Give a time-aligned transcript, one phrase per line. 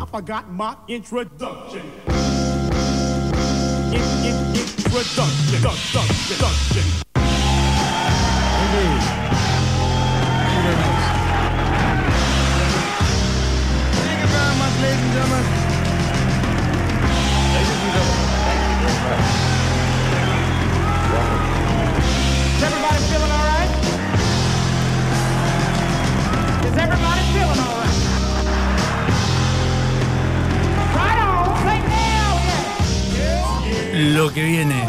[0.00, 1.82] I forgot my introduction.
[3.90, 5.58] In, in, introduction.
[5.58, 6.86] Introduction.
[8.62, 9.02] Indeed.
[10.62, 11.02] Very much.
[13.98, 15.44] Thank you very much, ladies and gentlemen.
[17.54, 19.26] Ladies and gentlemen, thank you very much.
[22.54, 23.72] Is everybody feeling all right?
[26.66, 27.74] Is everybody feeling all?
[27.82, 27.97] Right
[33.98, 34.88] Lo que viene.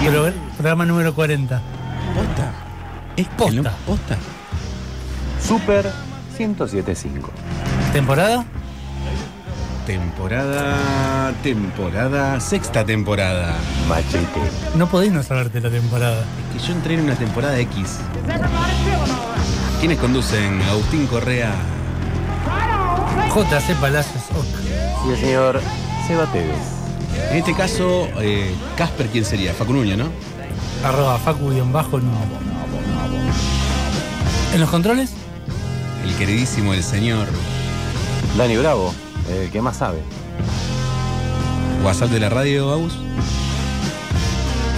[0.00, 1.60] Pro- programa número 40.
[2.14, 2.52] Posta.
[3.16, 3.52] Es Posta.
[3.62, 4.16] no- posta.
[5.46, 5.90] Super
[6.38, 7.30] 1075.
[7.92, 8.44] ¿Temporada?
[9.86, 11.32] Temporada.
[11.42, 12.40] Temporada.
[12.40, 13.54] Sexta temporada.
[13.88, 14.40] Machete.
[14.76, 16.24] No podéis no saberte la temporada.
[16.52, 17.98] Que yo entré en una temporada X.
[19.80, 20.62] ¿Quiénes conducen?
[20.62, 21.52] Agustín Correa.
[23.34, 24.63] JC Palacios Oc.
[25.06, 25.60] Y el señor
[26.06, 26.74] Seba Tevez.
[27.30, 29.52] En este caso, eh, Casper, ¿quién sería?
[29.52, 30.08] Facunuño, ¿no?
[30.84, 32.12] Arroba Facu-bajo no.
[34.52, 35.10] ¿En los controles?
[36.04, 37.26] El queridísimo, el señor
[38.36, 38.94] Dani Bravo,
[39.30, 39.98] el que más sabe.
[41.82, 42.94] WhatsApp de la radio, Agus.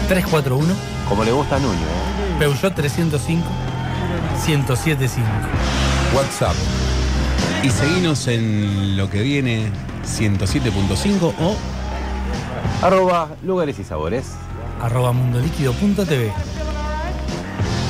[0.09, 0.75] 341
[1.09, 2.37] Como le gusta a Nuño, ¿eh?
[2.39, 3.45] Peugeot 305
[4.47, 5.27] 1075.
[6.15, 6.55] WhatsApp.
[7.63, 9.71] Y seguinos en lo que viene
[10.07, 11.57] 107.5 o
[12.83, 14.35] Arroba lugares y sabores.
[14.81, 16.33] Arroba mundoliquido.tv.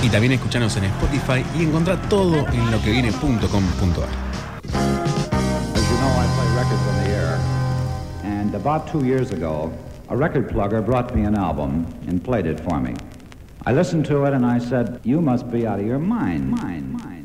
[0.02, 4.08] y también escuchanos en Spotify y encontrar todo en lo que viene.com.ar.
[5.74, 7.38] As you know, I play records on the air.
[8.22, 9.72] And about two years ago,
[10.08, 12.94] a record plugger brought me an album and played it for me.
[13.64, 16.50] I listened to it and I said, You must be out of your mind.
[16.50, 17.15] Mind, mind, mind,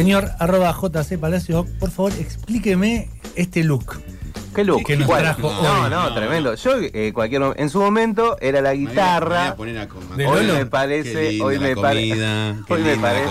[0.00, 4.00] Señor arroba JC Palacios por favor explíqueme este look.
[4.54, 4.82] ¿Qué look?
[4.86, 5.20] Que nos ¿Cuál?
[5.24, 5.90] trajo no, hoy.
[5.90, 6.54] no, No, tremendo.
[6.54, 9.54] Yo, eh, cualquier en su momento, era la guitarra.
[9.58, 12.08] Hoy me parece, hoy me parece.
[12.14, 13.26] comida, Hoy me parece.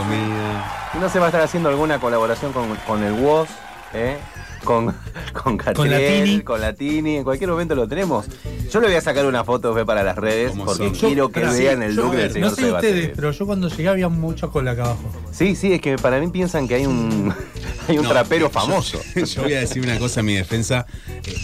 [1.02, 3.50] no se va a estar haciendo alguna colaboración con, con el WOS,
[3.96, 4.20] ¿eh?
[4.69, 4.94] Con,
[5.34, 6.41] con Catriel, Latini.
[6.44, 8.28] con Latini, en cualquier momento lo tenemos.
[8.72, 10.94] Yo le voy a sacar una foto ve, para las redes Como porque son.
[11.09, 13.46] quiero que vean sí, el yo- look del señor No sé Seba ustedes, pero yo
[13.47, 15.12] cuando llegué había mucha cola acá abajo.
[15.31, 17.34] Sí, sí, es que para mí piensan que hay un,
[17.88, 19.00] hay un No, trapero yo- famoso.
[19.16, 20.86] Yo, voy a decir una cosa en mi defensa.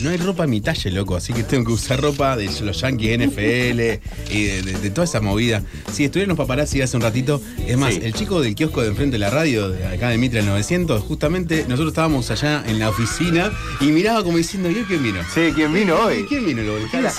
[0.01, 2.79] No hay ropa a mi talle, loco, así que tengo que usar ropa de los
[2.81, 4.00] Yankees NFL
[4.31, 5.62] y de, de- de toda esa movida.
[5.91, 7.41] Sí, estuvieron los paparazzi hace un ratito.
[7.68, 8.01] Es más, Sí.
[8.03, 11.63] el chico del kiosco de enfrente de la radio, de acá de Mitra 900, justamente
[11.68, 15.19] nosotros estábamos allá en la oficina y miraba como diciendo, ¿y hoy quién vino?
[15.34, 16.25] Sí, ¿quién vino hoy?
[16.28, 16.62] ¿Quién vino?
[16.63, 16.78] Lo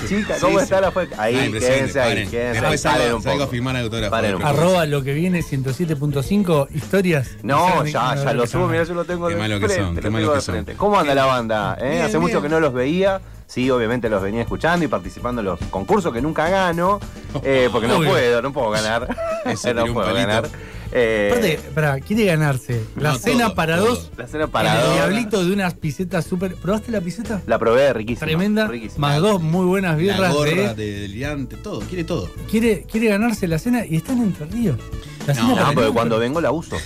[0.09, 0.65] chica, ¿cómo sí.
[0.65, 1.09] está la fue?
[1.19, 2.53] Ahí, Ah, quédense ahí, quédense ahí.
[2.53, 4.10] Después salgo, salgo a firmar autógrafo.
[4.10, 4.48] Paren un poco.
[4.50, 7.28] Arroba lo que viene 107.5 historias.
[7.43, 9.94] No, ya, ya lo subo, mirá, yo lo tengo Qué de malo que frente, son,
[9.97, 10.54] qué lo malo tengo que de son.
[10.54, 10.75] frente.
[10.75, 11.77] ¿Cómo anda la banda?
[11.81, 11.91] eh?
[11.91, 13.20] Bien, Hace mucho que no los veía.
[13.46, 16.98] Sí, obviamente los venía escuchando y participando en los concursos que nunca gano,
[17.44, 18.10] eh, porque no Obvio.
[18.10, 19.08] puedo, no puedo ganar.
[19.44, 20.26] Ese no tiró un puedo palito.
[20.26, 20.48] ganar.
[20.92, 23.86] Eh, Aparte, pará, quiere ganarse la No, cena todo, para todo.
[23.88, 24.10] dos.
[24.16, 24.94] la cena en para el dos.
[24.94, 26.54] diablito de unas pisetas súper.
[26.56, 27.40] ¿Probaste la piseta?
[27.46, 28.26] La probé, riquísima.
[28.26, 28.66] Tremenda.
[28.66, 29.08] riquísima.
[29.08, 30.74] Más dos muy buenas La birras gorra de.
[30.74, 32.28] de deliante, todo, quiere todo.
[32.50, 34.78] Quiere, quiere ganarse la cena y está en Entre Ríos.
[35.26, 36.76] La No, cena No, para porque cuando vengo la uso.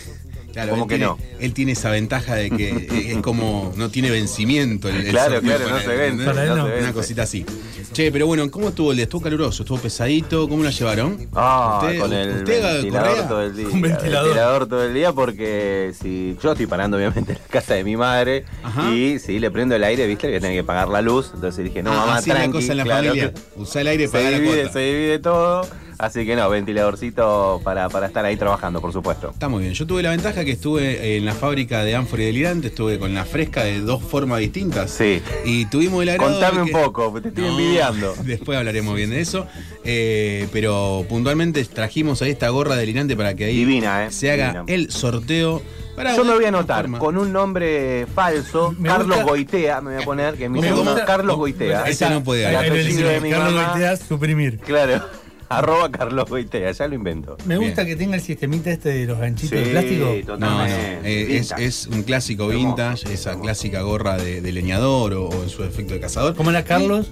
[0.53, 1.19] Claro, ¿Cómo él que tiene, no?
[1.39, 4.89] Él tiene esa ventaja de que es como no tiene vencimiento.
[4.89, 6.93] El, el Claro, claro, no se se Una vence.
[6.93, 7.45] cosita así.
[7.93, 9.05] Che, pero bueno, ¿cómo estuvo el día?
[9.05, 9.63] ¿Estuvo caluroso?
[9.65, 10.49] ¿Estuvo pesadito?
[10.49, 11.29] ¿Cómo lo llevaron?
[11.35, 13.29] Ah, ¿Usted- con el usted, ventilador Correa?
[13.29, 13.67] todo el día.
[13.71, 14.69] Con ventilador.
[14.69, 18.45] todo el día porque si yo estoy parando obviamente en la casa de mi madre
[18.63, 18.91] Ajá.
[18.93, 21.31] y si le prendo el aire, viste, que tiene que pagar la luz.
[21.35, 22.59] Entonces dije, no, Ah, mamá, así es la tranqui.
[22.59, 23.33] cosa en la claro, familia.
[23.57, 24.73] Usá el aire se para la divide, cuota.
[24.73, 25.67] se divide todo.
[26.03, 29.31] Así que no, ventiladorcito para, para estar ahí trabajando, por supuesto.
[29.31, 29.75] Está muy bien.
[29.75, 33.27] Yo tuve la ventaja que estuve en la fábrica de Anfori Delirante, estuve con la
[33.27, 34.91] fresca de dos formas distintas.
[34.91, 35.21] Sí.
[35.45, 36.33] Y tuvimos el agrado.
[36.33, 38.15] Contame un poco, te estoy No, envidiando.
[38.25, 39.47] Después hablaremos bien de eso.
[39.85, 44.47] Eh, pero puntualmente trajimos ahí esta gorra delirante para que ahí Divina, eh, se haga
[44.53, 44.65] divina.
[44.69, 45.61] el sorteo.
[45.97, 49.95] Para Yo me voy a anotar con un nombre falso, Me Carlos gusta- Goitea, me
[49.97, 51.83] voy a poner, que es mi Me segundo, gusta- Carlos Goitea.
[51.83, 53.69] Ese no puede apellido de mi Carlos mamá.
[53.73, 54.59] Goitea, suprimir.
[54.61, 55.03] Claro,
[55.59, 57.37] arroba Carlos Goitea, ya lo invento.
[57.45, 57.71] Me Bien.
[57.71, 60.37] gusta que tenga el sistemita este de los ganchitos Sí, de plástico.
[60.39, 62.67] No, eh, es, es un clásico Hermoso.
[62.69, 66.35] vintage, esa clásica gorra de, de leñador o, o en su efecto de cazador.
[66.37, 67.11] ¿Cómo era Carlos?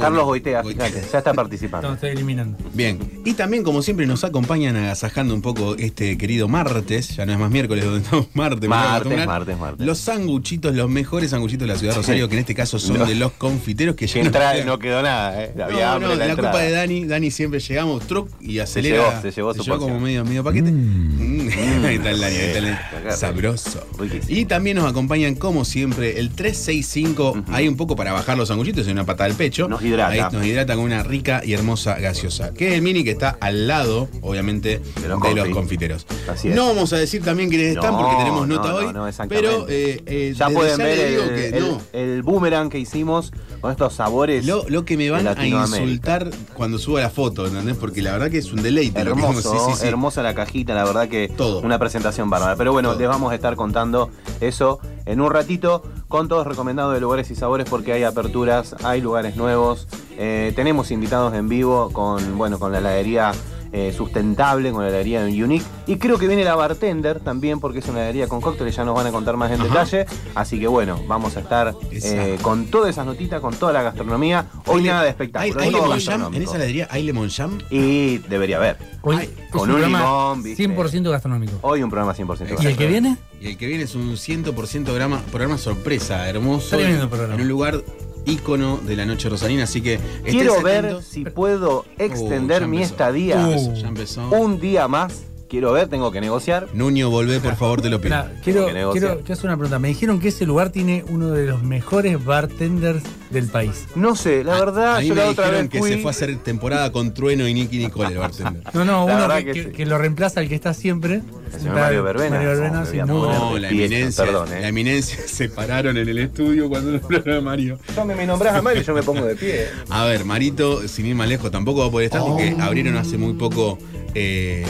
[0.00, 1.88] Carlos Goitea, fíjate, ya está participando.
[1.88, 2.56] No, estoy eliminando.
[2.74, 7.32] Bien, y también como siempre nos acompañan agasajando un poco este querido martes, ya no
[7.32, 8.68] es más miércoles, donde estamos martes.
[8.68, 9.86] Martes, martes, martes.
[9.86, 12.98] Los sanguchitos, los mejores sanguchitos de la ciudad de Rosario, que en este caso son
[12.98, 13.06] No.
[13.06, 15.52] de los confiteros que no entra, no quedó nada, ¿eh?
[15.56, 18.58] No, Había hambre no, en la, la culpa de Dani, Dani siempre llegamos, truc, y
[18.58, 19.10] acelera.
[19.10, 20.02] llevó, se llevó su como porción.
[20.02, 20.70] medio, medio paquete.
[20.72, 21.48] Mm.
[21.84, 22.76] ahí está el Dani, ahí está el Dani.
[23.04, 23.16] Rico.
[23.16, 23.86] Sabroso.
[23.98, 24.38] Riquísimo.
[24.38, 27.44] Y también nos acompañan, como siempre, el 365.
[27.52, 29.68] Hay un poco para bajar los sanguchitos y una patada al pecho.
[29.82, 30.12] Nos hidrata.
[30.12, 32.54] Ahí nos hidrata con una rica y hermosa gaseosa.
[32.54, 35.50] Que es el mini que está al lado, obviamente, de los, confi.
[35.50, 36.06] confiteros.
[36.28, 36.54] Así es.
[36.54, 38.92] No vamos a decir también quiénes están No, porque tenemos nota no, hoy.
[38.92, 43.32] no, pero eh, eh, Ya pueden ver el boomerang que hicimos
[43.62, 44.44] con estos sabores.
[44.44, 47.76] Lo, lo que me van a insultar cuando suba la foto, ¿entendés?
[47.76, 49.04] Porque la verdad que es un deleite.
[49.04, 49.52] lo que Hermoso.
[49.52, 49.86] Sí, sí, sí.
[49.86, 51.60] hermosa la cajita, la verdad que Todo.
[51.60, 52.56] una presentación bárbara.
[52.56, 52.98] Pero bueno, Todo.
[52.98, 54.10] les vamos a estar contando
[54.40, 59.00] eso en un ratito, con todos recomendados de lugares y sabores, porque hay aperturas, hay
[59.00, 59.86] lugares nuevos.
[60.18, 63.30] Eh, tenemos invitados en vivo con, bueno, con la heladería
[63.72, 65.64] eh, sustentable, con la heladería Unique.
[65.86, 68.94] Y creo que viene la bartender también, porque es una heladería con cócteles, ya nos
[68.94, 69.68] van a contar más en Ajá.
[69.68, 70.06] detalle.
[70.34, 74.46] Así que bueno, vamos a estar eh, con todas esas notitas, con toda la gastronomía.
[74.66, 75.60] Hoy Hay nada de ¿Hay, espectáculo.
[75.60, 75.96] hay lemon jam?
[75.96, 76.36] gastronómico.
[76.36, 77.58] ¿En esa heladería hay lemon jam?
[77.70, 78.76] Y debería haber.
[79.02, 80.68] Hoy con un un programa limón, ¿viste?
[80.68, 81.52] 100% gastronómico.
[81.62, 82.78] Hoy un programa 100% ¿Y el gastronómico.
[82.78, 83.16] que viene?
[83.40, 86.76] Y el que viene es un 100% programa, programa sorpresa, hermoso.
[86.76, 87.34] Tremendo programa.
[87.34, 87.82] En un lugar
[88.24, 91.04] ícono de la noche rosalina, así que Quiero ver atentos.
[91.06, 94.36] si puedo extender Uh, mi estadía Uh.
[94.36, 95.24] un día más.
[95.52, 96.66] Quiero ver, tengo que negociar.
[96.72, 98.16] Nuño, volvé, por favor, te lo pido.
[98.42, 99.78] Quiero, quiero, quiero hacer una pregunta.
[99.78, 103.84] Me dijeron que ese lugar tiene uno de los mejores bartenders del país.
[103.94, 105.90] No sé, la A- verdad, a mí yo me la otra dijeron vez que fui.
[105.90, 108.62] se fue a hacer temporada con Trueno y Nicky Nicole, el bartender.
[108.72, 109.70] No, no, La uno que, que que- sí.
[109.72, 111.20] que lo reemplaza al que está siempre.
[111.52, 112.36] El señor Mario Verbena.
[112.36, 113.04] Mario Verbena, No, sí, me a.
[113.04, 114.68] No, la eminencia, perdón, la eh.
[114.68, 117.78] eminencia se pararon en el estudio cuando nombraron a Mario.
[117.94, 119.66] Yo me, me nombrás a Mario y yo me pongo de pie.
[119.90, 122.62] A ver, Marito, sin ir más lejos, tampoco va a poder estar porque Oh.
[122.62, 123.78] abrieron hace muy poco
[124.14, 124.64] eh,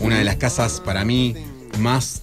[0.00, 1.34] una de las casas para mí
[1.78, 2.22] más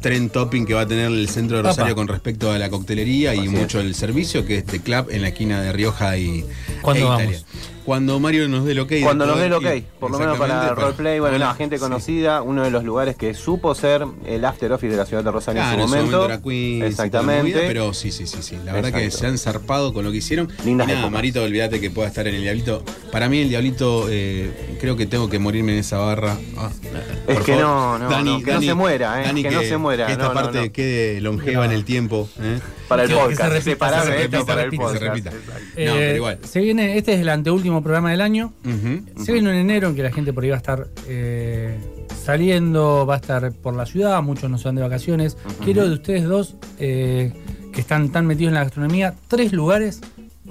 [0.00, 3.34] trend topping que va a tener el centro de Rosario con respecto a la coctelería
[3.34, 6.44] y mucho el servicio, que es The Club en la esquina de Rioja y
[6.80, 7.46] ¿Cuándo e vamos?
[7.90, 8.92] Cuando Mario nos dé el ok.
[9.02, 9.66] Cuando nos dé el ok,
[9.98, 11.80] por lo menos para roleplay, bueno, no, gente sí.
[11.82, 15.32] conocida, uno de los lugares que supo ser el after office de la ciudad de
[15.32, 16.24] Rosario Claro, en su momento.
[16.26, 17.42] era Queens y toda la Exactamente.
[17.42, 18.56] movida, pero sí, sí, sí, sí.
[18.64, 20.46] La verdad que se han zarpado con lo que hicieron.
[20.64, 21.10] Lindas y nada, épocas.
[21.10, 22.84] Marito, olvídate que pueda estar en el Diablito.
[23.10, 26.36] Para mí, el Diablito, eh, creo que tengo que morirme en esa barra.
[26.58, 26.70] Ah,
[27.26, 27.60] Es que favor.
[27.60, 30.32] no, no, no, que no se muera, eh, que no se muera, Que esta no,
[30.34, 32.28] parte quede longeva en el tiempo.
[32.40, 32.60] ¿eh?
[32.90, 34.92] Para el Que- que se podcast, repita, separame se esto repita, para el repita, se
[34.98, 35.14] podcast.
[35.14, 35.30] repita.
[35.30, 35.64] Exacto.
[35.86, 36.38] No, pero igual.
[36.42, 38.52] Se viene, este es el anteúltimo programa del año.
[39.24, 41.78] Se viene en enero en que la gente por ahí va a estar eh,
[42.24, 45.36] saliendo, va a estar por la ciudad, muchos no se van de vacaciones.
[45.64, 47.32] Quiero de ustedes dos, eh,
[47.72, 50.00] que están tan metidos en la gastronomía, tres lugares,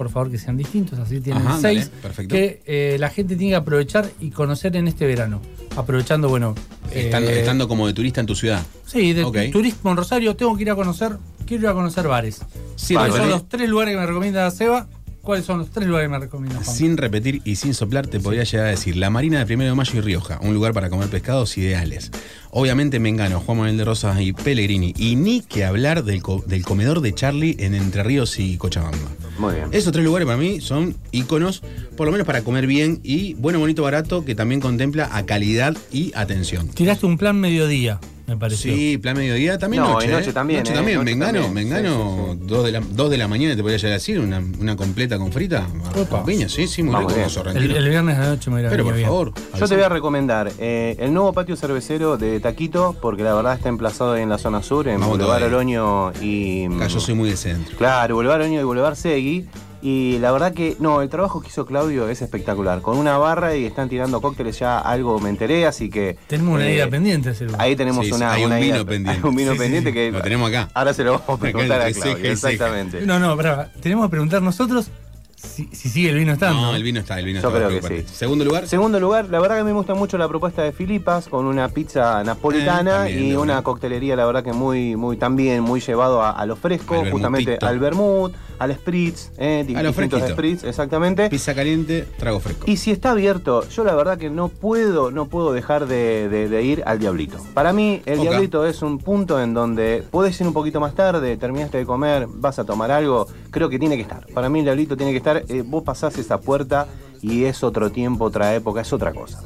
[0.00, 1.90] por favor que sean distintos, así tienen Ajá, seis,
[2.26, 5.42] que eh, la gente tiene que aprovechar y conocer en este verano.
[5.76, 6.54] Aprovechando, bueno...
[6.90, 8.62] Estando, eh, estando como de turista en tu ciudad.
[8.86, 12.40] Sí, de turismo en Rosario, tengo que ir a conocer, quiero ir a conocer bares.
[12.76, 14.88] Sin ¿Cuáles son los tres lugares que me recomienda Seba?
[15.22, 16.76] ¿Cuáles son los tres lugares que me recomienda Juan?
[16.76, 19.76] sin repetir y sin soplar, te podría llegar a decir la Marina de Primero de
[19.76, 22.10] Mayo y Rioja, un lugar para comer pescados ideales.
[22.50, 24.94] Obviamente Mengano, Juan Manuel de Rosas y Pellegrini.
[24.96, 28.98] Y ni que hablar del, co- del comedor de Charlie en Entre Ríos y Cochabamba.
[29.38, 29.66] Muy bien.
[29.72, 31.62] Esos tres lugares para mí son íconos,
[31.96, 35.76] por lo menos para comer bien y bueno, bonito, barato, que también contempla a calidad
[35.92, 36.68] y atención.
[36.68, 38.72] Tiraste un plan mediodía, me pareció.
[38.74, 40.06] Sí, plan mediodía también No, noche.
[40.06, 40.32] y noche ¿eh?
[40.32, 40.76] también, Noche ¿eh?
[40.76, 41.68] también, Noche Mengano, también.
[41.68, 44.20] Mengano, Sí, sí, Dos, de la, dos de la mañana te podría llegar a decir,
[44.20, 45.66] una, una completa con frita,
[45.96, 46.18] Opa.
[46.18, 47.12] con piña, sí, sí, muy rico.
[47.54, 49.06] El, el viernes a la noche me voy a ir a Pero por bien.
[49.06, 49.32] favor.
[49.58, 53.54] Yo te voy a recomendar eh, el nuevo patio cervecero de Taquito, porque la verdad
[53.54, 55.42] está emplazado en la zona sur, en Vamos Boulevard.
[55.42, 56.66] Oroño y.
[56.66, 57.76] Acá yo soy muy de centro.
[57.76, 59.46] Claro, Boulevard Oroño y Boulevard Segui.
[59.82, 62.82] Y la verdad que, no, el trabajo que hizo Claudio es espectacular.
[62.82, 66.18] Con una barra y están tirando cócteles ya, algo me enteré, así que.
[66.26, 67.60] Tenemos una eh, idea pendiente lugar.
[67.60, 68.32] Ahí tenemos Sí, una.
[68.32, 69.10] hay un vino idea- pendiente.
[69.10, 69.94] Hay un vino Sí, pendiente sí.
[69.94, 70.10] que.
[70.12, 70.68] Lo tenemos acá.
[70.74, 72.30] Ahora se lo vamos a preguntar a Claudio.
[72.30, 73.00] Exactamente.
[73.06, 73.68] No, no, brava.
[73.80, 74.90] Tenemos que preguntar nosotros
[75.36, 76.60] si, si sigue el vino estando.
[76.60, 77.66] No, el vino está, el vino Yo está.
[77.66, 78.14] creo que sí.
[78.14, 81.46] Segundo lugar, Segundo lugar, la verdad que me gusta mucho la propuesta de Filipas con
[81.46, 86.20] una pizza napolitana Eh, y una coctelería, la verdad que muy, muy también muy llevado
[86.22, 90.28] a, a lo fresco, Al justamente al vermut, al spritz, eh, A lo distintos fresquito.
[90.28, 91.28] spritz, exactamente.
[91.30, 92.64] pizza caliente, trago fresco.
[92.70, 96.48] Y si está abierto, yo la verdad que no puedo, no puedo dejar de, de-
[96.48, 97.38] de ir al Diablito.
[97.54, 98.20] Para mí, el.
[98.20, 102.26] Diablito es un punto en donde puedes ir un poquito más tarde, terminaste de comer,
[102.28, 104.26] vas a tomar algo, creo que tiene que estar.
[104.34, 106.86] Para mí el Diablito tiene que estar, eh, vos pasás esa puerta
[107.22, 109.42] y es otro tiempo, otra época, es otra cosa.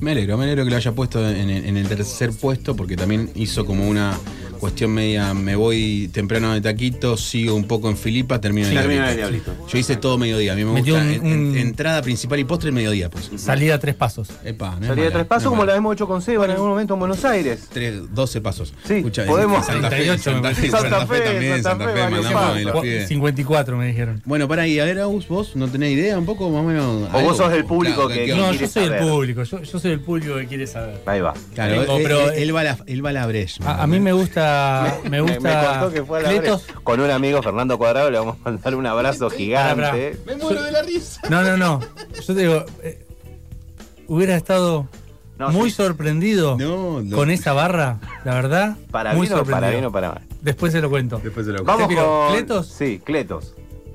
[0.00, 3.30] Me alegro, me alegro que lo haya puesto en, en el tercer puesto porque también
[3.34, 4.18] hizo como una
[4.58, 9.08] cuestión media, me voy temprano de taquito, sigo un poco en Filipa, termino termino en
[9.10, 9.54] el Diablito.
[9.66, 12.38] Yo hice todo mediodía, a mí me Metió gusta un- en- en- un- entrada principal
[12.40, 13.30] y postre mediodía, pues.
[13.36, 14.28] Salida a tres pasos.
[14.44, 16.44] Epa, no es Salida de mala, tres pasos no como la hemos hecho con Seba
[16.44, 17.68] en algún momento en Buenos Aires.
[17.72, 18.74] Tres, 12 pasos.
[18.86, 20.70] Sí, Escucha, podemos- Santa Fe, 38 Santa, me Fe.
[20.70, 22.56] Santa Fe Santa Fe, también, Santa Santa Fe, Fe, varios mandamos pasos.
[22.58, 23.08] ahí los Cu- pibes.
[23.08, 24.22] 54 me dijeron.
[24.26, 27.08] Bueno, para ahí, a ver, Agus, vos no tenés idea un poco más o menos.
[27.14, 29.89] O vos sos el público que- ¿qué No, yo soy el público, yo, yo soy
[29.90, 31.00] el público que quiere saber.
[31.06, 31.34] Ahí va.
[31.54, 33.62] Claro, Tengo, él, pero- él- él va a la, él va a la brecha.
[33.64, 34.98] A, a mí me gusta.
[35.10, 35.40] Me gusta.
[35.40, 36.64] me contó que fue a la Cletos.
[36.82, 40.16] Con un amigo, Fernando Cuadrado, le vamos a mandar un abrazo gigante.
[40.26, 41.20] Me muero de la risa.
[41.28, 41.80] No, no, no.
[42.26, 43.04] Yo te digo, eh,
[44.06, 44.88] hubiera estado
[45.38, 45.76] No, muy sí.
[45.76, 47.16] sorprendido No, no.
[47.16, 48.76] con esa barra, la verdad.
[48.90, 50.22] Para muy bien, o para bien o para mal.
[50.42, 51.20] Después se lo cuento.
[51.22, 52.32] Después se lo Vamos Te pido, con.
[52.34, 52.66] ¿Cletos?
[52.66, 53.54] Sí, Cletos.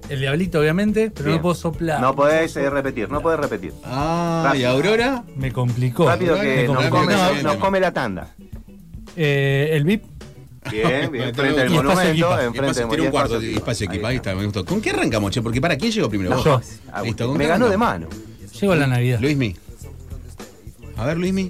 [0.10, 1.36] El diablito, obviamente, pero Bien.
[1.38, 2.00] no puedo soplar.
[2.00, 3.74] No podés eh, repetir, no podés repetir.
[3.84, 4.70] Ah, y Rápido.
[4.70, 5.24] Aurora.
[5.36, 6.08] Me complicó.
[6.08, 6.98] Rápido que nos complicó.
[6.98, 8.28] come, No, nos- come la tanda.
[9.16, 10.04] eh, el VIP,
[10.72, 11.24] Bien, bien.
[11.26, 14.36] Y Enfrente del monumento, enfrente del tiene un cuarto de espacio equipa, ahí Ahí está,
[14.36, 14.66] me gustó.
[14.66, 15.42] ¿Con qué arrancamos, che?
[15.42, 16.32] Porque para quién llegó primero.
[16.32, 16.46] No, ¿Vos?
[16.46, 17.04] yo.
[17.04, 18.08] Listo, ¿con Me ganó de mano.
[18.60, 19.20] llego a la Navidad.
[19.20, 19.56] Luismi.
[20.98, 21.50] A ver, Luismi.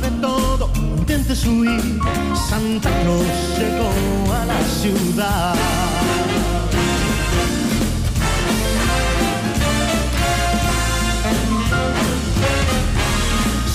[0.00, 0.70] Sabe todo.
[0.74, 2.00] Intentes huir,
[2.48, 5.54] Santa Claus llegó a la ciudad.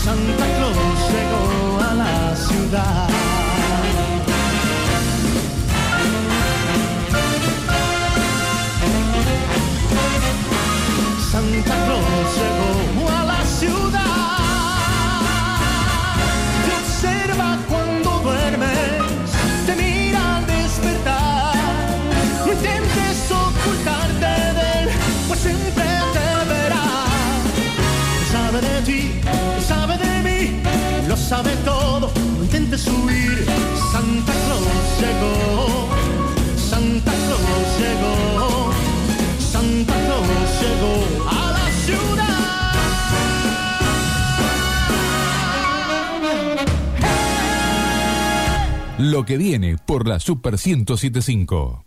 [0.03, 3.09] Santa Claus llegó a la ciudad.
[11.31, 13.24] Santa Claus llegó a la ciudad.
[31.27, 33.45] Sabe todo, no intentes huir.
[33.91, 35.89] Santa Claus llegó,
[36.55, 38.71] Santa Claus llegó,
[39.39, 40.27] Santa Claus
[40.61, 42.35] llegó a la ciudad.
[48.97, 51.85] Lo que viene por la Super 1075.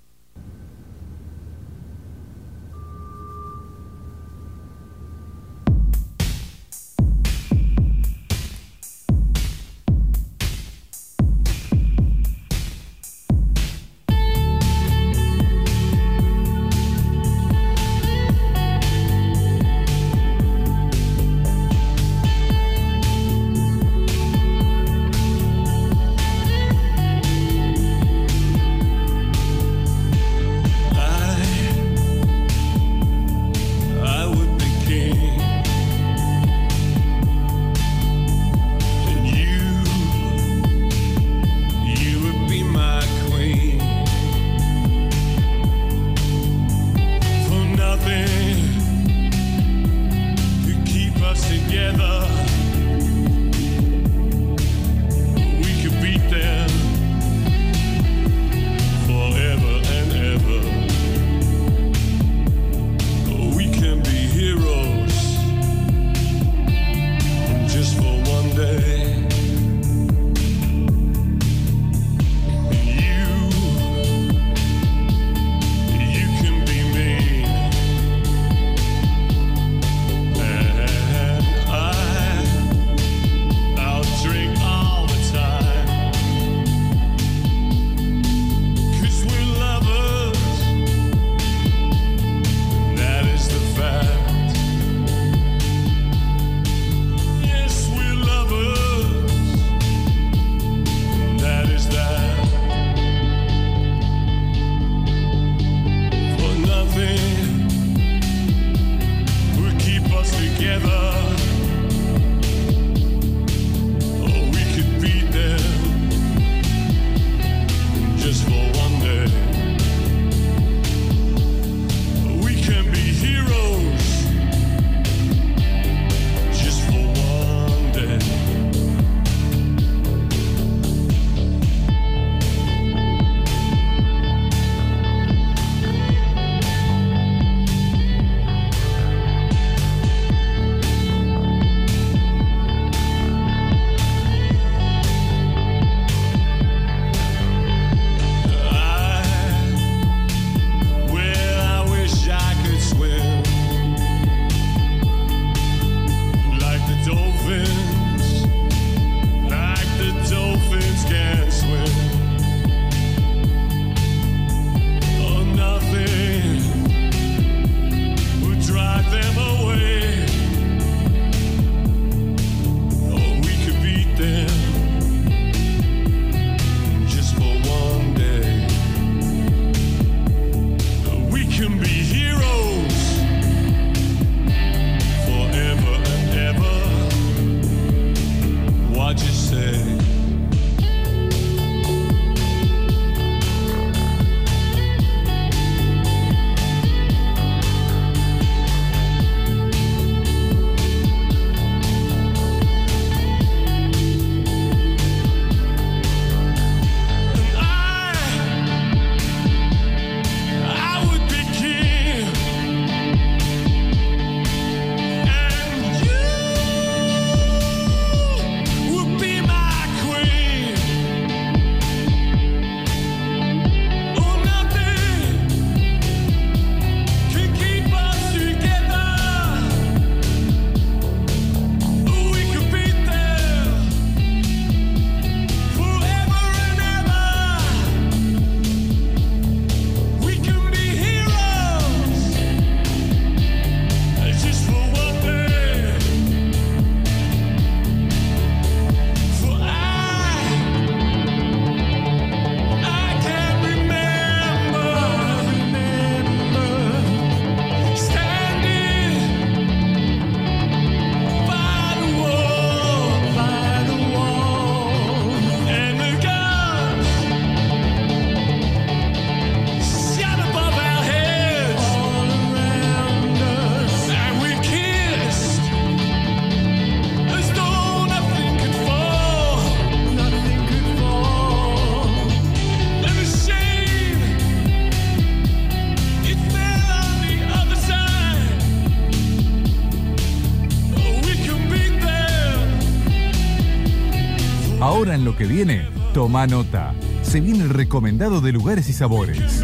[295.39, 296.93] Que viene, toma nota.
[297.23, 299.63] Se viene el recomendado de lugares y sabores.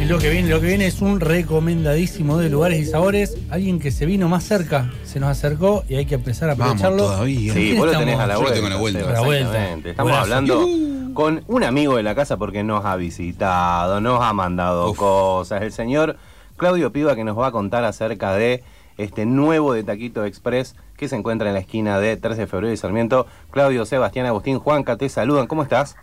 [0.00, 3.36] Y lo que viene, lo que viene es un recomendadísimo de lugares y sabores.
[3.50, 6.76] Alguien que se vino más cerca, se nos acercó y hay que empezar a Vamos
[6.80, 7.04] aprovecharlo.
[7.14, 7.52] todavía.
[7.52, 8.06] Sí, vos lo estamos?
[8.06, 8.54] tenés a la Yo vuelta.
[8.54, 8.98] tengo a la vuelta.
[9.00, 9.48] Seba, A la vuelta.
[9.48, 9.90] exactamente.
[9.90, 10.24] Estamos Buenas.
[10.24, 10.66] hablando
[11.14, 14.96] con un amigo de la casa porque nos ha visitado, nos ha mandado Uf.
[14.98, 15.62] cosas.
[15.62, 16.16] El señor
[16.56, 18.62] Claudio Piva que nos va a contar acerca de
[18.98, 22.72] este nuevo de Taquito Express que se encuentra en la esquina de 13 de febrero
[22.72, 23.26] y Sarmiento.
[23.50, 25.46] Claudio, Sebastián, Agustín, Juanca, te saludan.
[25.46, 25.96] ¿Cómo estás?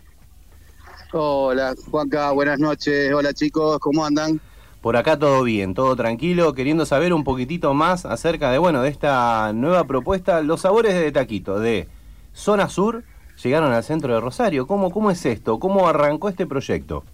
[1.12, 3.12] Hola, Juanca, buenas noches.
[3.12, 4.40] Hola chicos, ¿cómo andan?
[4.80, 8.88] Por acá todo bien, todo tranquilo, queriendo saber un poquitito más acerca de, bueno, de
[8.88, 11.88] esta nueva propuesta, los sabores de Taquito, de
[12.32, 13.04] Zona Sur,
[13.42, 14.66] llegaron al centro de Rosario.
[14.66, 15.58] ¿Cómo, cómo es esto?
[15.58, 17.04] ¿Cómo arrancó este proyecto?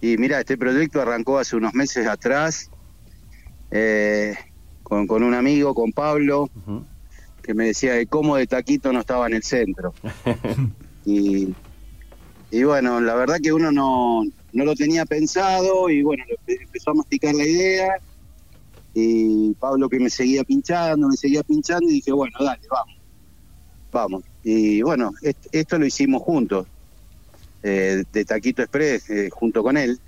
[0.00, 2.68] Y mira, este proyecto arrancó hace unos meses atrás
[3.70, 4.34] eh,
[4.92, 6.50] con, con un amigo, con Pablo,
[7.42, 9.94] que me decía que cómo de taquito no estaba en el centro.
[11.06, 11.48] y,
[12.50, 16.94] y bueno, la verdad que uno no, no lo tenía pensado y bueno, empezó a
[16.94, 17.88] masticar la idea
[18.92, 22.94] y Pablo que me seguía pinchando, me seguía pinchando y dije, bueno, dale, vamos,
[23.90, 24.22] vamos.
[24.42, 26.66] Y bueno, est- esto lo hicimos juntos,
[27.62, 29.98] eh, de Taquito Express, eh, junto con él.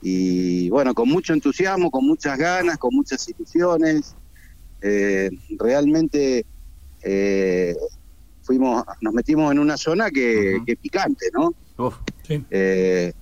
[0.00, 4.14] Y bueno, con mucho entusiasmo, con muchas ganas, con muchas ilusiones.
[4.80, 6.46] Eh, realmente
[7.02, 7.74] eh,
[8.42, 11.54] fuimos, nos metimos en una zona que, es picante, ¿no?
[11.76, 12.44] Uf, Sí.
[12.50, 13.12] Eh,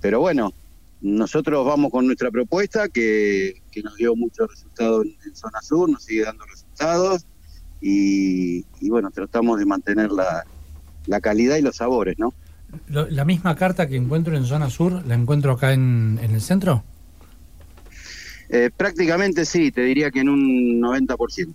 [0.00, 0.52] pero bueno,
[1.00, 5.90] nosotros vamos con nuestra propuesta que, que nos dio muchos resultados en, en zona sur,
[5.90, 7.26] nos sigue dando resultados
[7.80, 10.44] y, y bueno, tratamos de mantener la,
[11.06, 12.34] la calidad y los sabores, ¿no?
[12.88, 16.40] Lo- La misma carta que encuentro en zona sur, ¿la encuentro acá en, en el
[16.40, 16.84] centro?
[18.50, 21.54] Eh, prácticamente sí, te diría que en un 90%.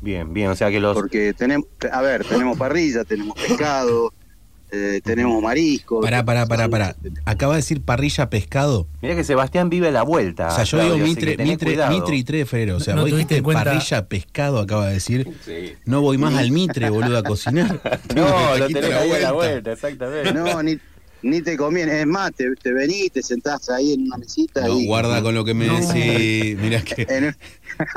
[0.00, 0.94] bien, bien, o sea que los...
[0.94, 4.12] Porque tenemos, a ver, tenemos parrilla, tenemos pescado,
[4.72, 6.04] eh, tenemos mariscos.
[6.04, 6.96] Pará, pará, pará, pará.
[7.24, 8.86] Acaba de decir parrilla pescado.
[9.02, 10.48] Mira que Sebastián vive a la vuelta.
[10.48, 11.88] O sea, yo Claudio, digo Mitre, Mitre.
[11.88, 12.76] Mitre y 3 de febrero.
[12.76, 15.28] O sea, No vos dijiste cuenta- parrilla pescado, acaba de decir.
[15.44, 15.74] Sí.
[15.84, 17.80] No voy más al Mitre, boludo, a cocinar.
[18.14, 20.32] No, lo tenés ahí a la vuelta, exactamente.
[20.32, 20.78] No, ni,
[21.22, 22.00] ni te conviene.
[22.00, 24.86] Es más, te, te venís, te sentás ahí en una mesita No, y...
[24.86, 25.74] guarda con lo que me No.
[25.80, 26.58] decís.
[26.58, 27.36] Mirá que en-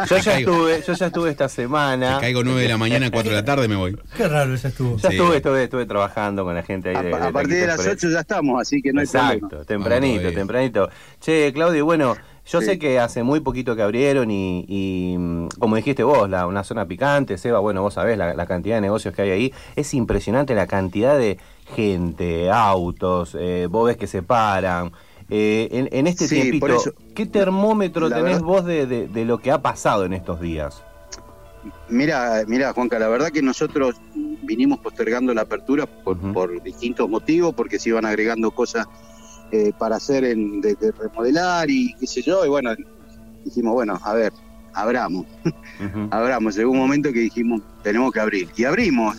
[0.10, 2.16] Yo ya estuve, yo ya estuve esta semana.
[2.16, 3.98] te caigo 9 de la mañana, 4 de la tarde, me voy.
[4.16, 4.98] Qué raro esa estuvo.
[4.98, 5.16] Ya Sí.
[5.18, 7.76] estuve, estuve, estuve trabajando con la gente ahí a, de, a de partir de las
[7.80, 7.98] Express.
[8.04, 9.66] 8 ya estamos, así que no hay Exacto, problema.
[9.66, 10.90] tempranito, tempranito.
[11.20, 12.66] Che, Claudio, bueno, yo Sí.
[12.68, 16.64] sé que hace muy poquito que abrieron y, y, mm, como dijiste vos, la, una
[16.64, 19.54] zona picante, Seba, bueno, vos sabés la, la cantidad de negocios que hay ahí.
[19.76, 24.92] Es impresionante la cantidad de gente, autos, eh, vos ves que se paran.
[25.30, 29.26] Eh, en, en este Sí, tiempito, eso, ¿qué termómetro tenés verdad- vos de, de- de
[29.26, 30.82] lo que ha pasado en estos días?
[31.90, 33.96] Mira, mira, Juanca, la verdad que nosotros
[34.42, 38.86] vinimos postergando la apertura por, por distintos motivos, porque se iban agregando cosas
[39.52, 42.72] eh, para hacer en, de, de remodelar y qué sé yo, y bueno,
[43.46, 44.34] dijimos, bueno, a ver,
[44.74, 45.26] abramos,
[46.12, 46.56] abramos.
[46.56, 48.50] Llegó un momento que dijimos, tenemos que abrir.
[48.56, 49.18] Y abrimos.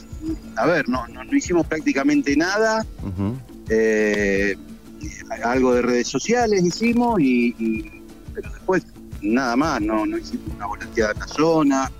[0.57, 2.85] A ver, no, no, no hicimos prácticamente nada,
[3.69, 4.57] eh,
[5.45, 8.03] algo de redes sociales hicimos, y, y-
[8.35, 8.87] pero después
[9.23, 11.91] nada más, no, no hicimos una volanteada en la zona,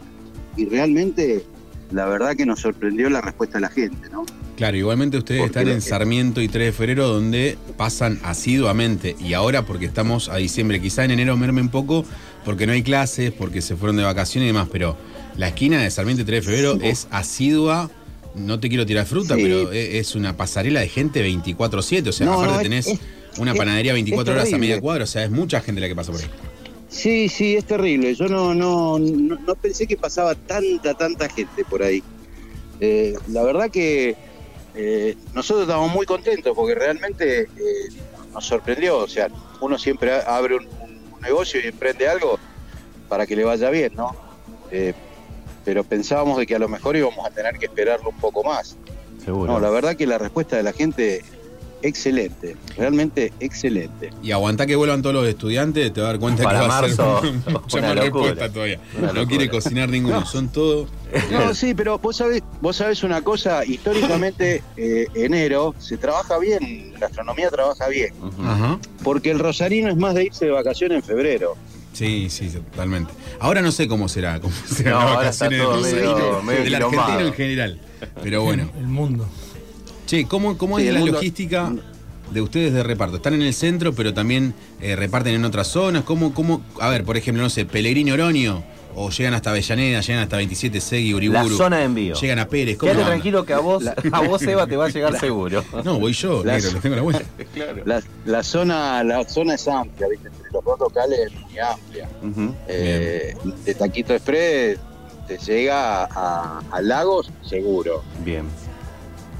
[0.57, 1.45] y realmente
[1.91, 4.25] la verdad que nos sorprendió la respuesta de la gente, ¿no?
[4.57, 9.17] Claro, igualmente ustedes Porque están en Sarmiento y 3 de febrero, donde pasan asiduamente.
[9.21, 12.05] Y ahora, porque estamos a diciembre, quizá en enero merme un poco,
[12.45, 14.97] porque no hay clases, porque se fueron de vacaciones y demás, pero
[15.37, 17.91] la esquina de Sarmiento y 3 de febrero es asidua.
[18.37, 19.43] No te quiero tirar fruta, Sí.
[19.43, 22.09] pero e- es una pasarela de gente 24-7.
[22.11, 23.01] O sea, No, aparte no, tenés es-
[23.39, 25.05] una panadería 24 es horas a media cuadra.
[25.05, 26.27] O sea, es mucha gente la que pasa por ahí.
[26.89, 28.15] Sí, sí, es terrible.
[28.15, 32.03] Yo no, no, no, no pensé que pasaba tanta, tanta gente por ahí.
[32.81, 34.17] Eh, la verdad que
[34.75, 37.49] eh, nosotros estamos muy contentos porque realmente eh,
[38.33, 38.99] nos sorprendió.
[38.99, 39.29] O sea,
[39.61, 42.39] uno siempre abre un, un negocio y emprende algo
[43.09, 44.17] para que le vaya bien, ¿no?
[44.71, 44.95] Eh,
[45.65, 48.77] pero pensábamos de que a lo mejor íbamos a tener que esperarlo un poco más.
[49.25, 49.53] Seguro.
[49.53, 51.25] No, la verdad que la respuesta de la gente,
[51.85, 54.11] excelente, realmente excelente.
[54.23, 56.81] Y aguantá que vuelvan todos los estudiantes, te vas a dar cuenta Para que va
[56.81, 58.25] marzo, a ser mucha una más locura.
[58.25, 58.81] respuesta todavía.
[59.15, 60.27] No quiere cocinar ninguno, No.
[60.27, 60.89] son todos.
[61.31, 66.93] No, sí, pero vos sabés, vos sabés una cosa, históricamente eh, enero se trabaja bien,
[66.95, 68.13] la gastronomía trabaja bien,
[69.03, 71.55] porque el rosarino es más de irse de vacaciones en febrero.
[71.93, 73.13] Sí, sí, totalmente.
[73.39, 76.73] Ahora no sé cómo será, cómo serán No, las vacaciones del medio- Rosarino, medio del
[76.75, 77.03] quilombado.
[77.03, 77.81] argentino en general.
[78.23, 78.69] Pero bueno.
[78.77, 79.29] El mundo.
[80.15, 81.73] Che, ¿cómo, cómo Sí, es la mundo- logística
[82.31, 83.17] de ustedes de reparto?
[83.17, 86.05] ¿Están en el centro, pero también eh, reparten en otras zonas?
[86.05, 88.63] ¿Cómo, cómo, a ver, por ejemplo, no sé, Pellegrini Oroño,
[88.97, 91.51] O llegan hasta Avellaneda, llegan hasta 27 Segui, Uriburu.
[91.51, 92.15] La zona de envío.
[92.15, 92.77] Llegan a Pérez.
[92.79, 95.65] ¿cómo Quédate tranquilo que a vos, a vos, Eva, te va a llegar seguro.
[95.85, 97.25] No, voy yo, Las- negro, les tengo la vuelta.
[97.85, 100.29] La, la zona la zona es amplia, ¿viste?
[100.29, 102.09] Entre los dos locales es muy amplia.
[102.69, 104.79] Eh, de Taquito Express
[105.27, 108.45] te llega a Lagos seguro, Bien.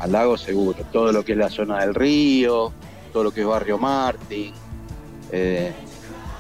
[0.01, 0.79] A Lagos seguro.
[0.93, 2.73] Todo lo que es la zona del río,
[3.13, 4.53] todo lo que es Barrio Martín,
[5.33, 5.73] eh,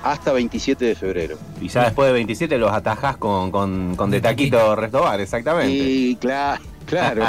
[0.03, 1.38] hasta 27 de febrero.
[1.61, 5.73] Y ya después de 27 los atajás con, con, con de taquito restobar, exactamente.
[5.73, 7.27] Y claro, claro,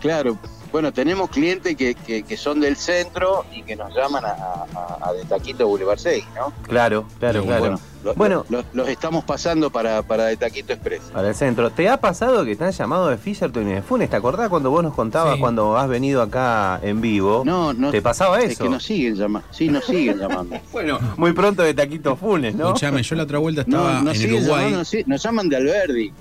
[0.00, 0.38] claro.
[0.74, 4.98] Bueno, tenemos clientes que, que- que son del centro y que nos llaman a, a-
[5.08, 6.52] a de Taquito Boulevard 6, ¿no?
[6.66, 7.60] Claro, claro, Y claro.
[7.60, 8.44] Bueno, lo- Bueno.
[8.48, 11.02] lo- los estamos pasando para, para de Taquito Express.
[11.12, 11.70] Para el centro.
[11.70, 14.10] ¿Te ha pasado que te han llamado de Fisherton y de Funes?
[14.10, 15.40] ¿Te acordás cuando vos nos contabas Sí.
[15.40, 17.44] cuando has venido acá en vivo?
[17.46, 17.92] No, no.
[17.92, 18.64] ¿Te pasaba Es eso?
[18.64, 19.46] que nos siguen llamando.
[19.52, 20.56] Sí, nos siguen llamando.
[20.72, 22.66] Bueno, muy pronto de Taquito Funes, ¿no?
[22.66, 24.64] Escuchame, yo la otra vuelta estaba No, nos en siguen Uruguay.
[24.64, 26.12] llamando, sí, nos llaman de Alberdi.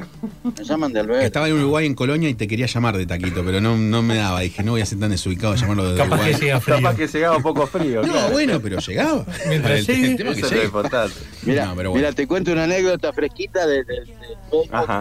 [0.44, 1.26] Nos llaman de Alberdi.
[1.26, 4.16] Estaba en Uruguay, en Colonia, y te quería llamar de taquito, pero no, no me
[4.16, 4.42] daba.
[4.43, 6.34] Dije, no voy a ser tan desubicado de llamarlo de Capaz Uruguay.
[6.34, 6.75] que llega frío.
[6.77, 8.01] Capaz que llegaba un poco frío.
[8.03, 8.32] No, claro.
[8.32, 9.25] bueno, pero llegaba.
[9.47, 11.15] Mientras El- llegue, el tema que es importante.
[11.43, 12.06] Mira, No, pero bueno.
[12.06, 14.03] mira, te cuento una anécdota fresquita de, de-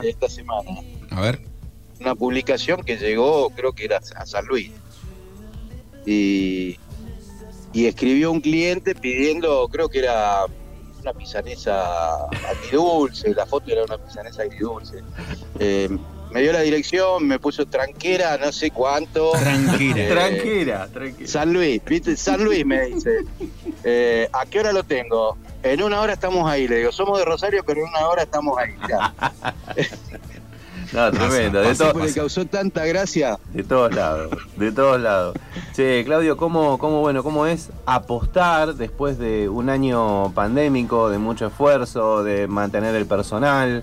[0.09, 0.70] esta semana.
[1.11, 1.40] A ver.
[2.00, 4.70] Una publicación que llegó, creo que era a San Luis.
[6.07, 6.78] Y,
[7.72, 10.46] y escribió un cliente pidiendo, creo que era
[11.00, 14.98] una pisanesa agridulce, la foto era una pisanesa agridulce.
[15.61, 15.88] Eh,
[16.33, 19.33] me dio la dirección, me puso tranquera, no sé cuánto.
[19.33, 19.97] Tranquila.
[20.03, 21.29] Eh, Tranquila, tranquila.
[21.29, 22.16] San Luis, ¿viste?
[22.16, 23.18] San Luis me dice.
[23.85, 25.37] Eh, ¿A qué hora lo tengo?
[25.62, 26.66] En una hora estamos ahí.
[26.66, 28.75] Le digo, somos de Rosario, pero en una hora estamos ahí.
[28.88, 29.14] Ya.
[30.92, 31.61] No, tremendo.
[31.62, 33.38] De, pasa, to- Tipo, le causó tanta gracia.
[33.55, 35.35] de todos lados, de todos lados.
[35.75, 41.47] Che, Claudio, ¿cómo, cómo, bueno, ¿cómo es apostar después de un año pandémico, de mucho
[41.47, 43.83] esfuerzo, de mantener el personal?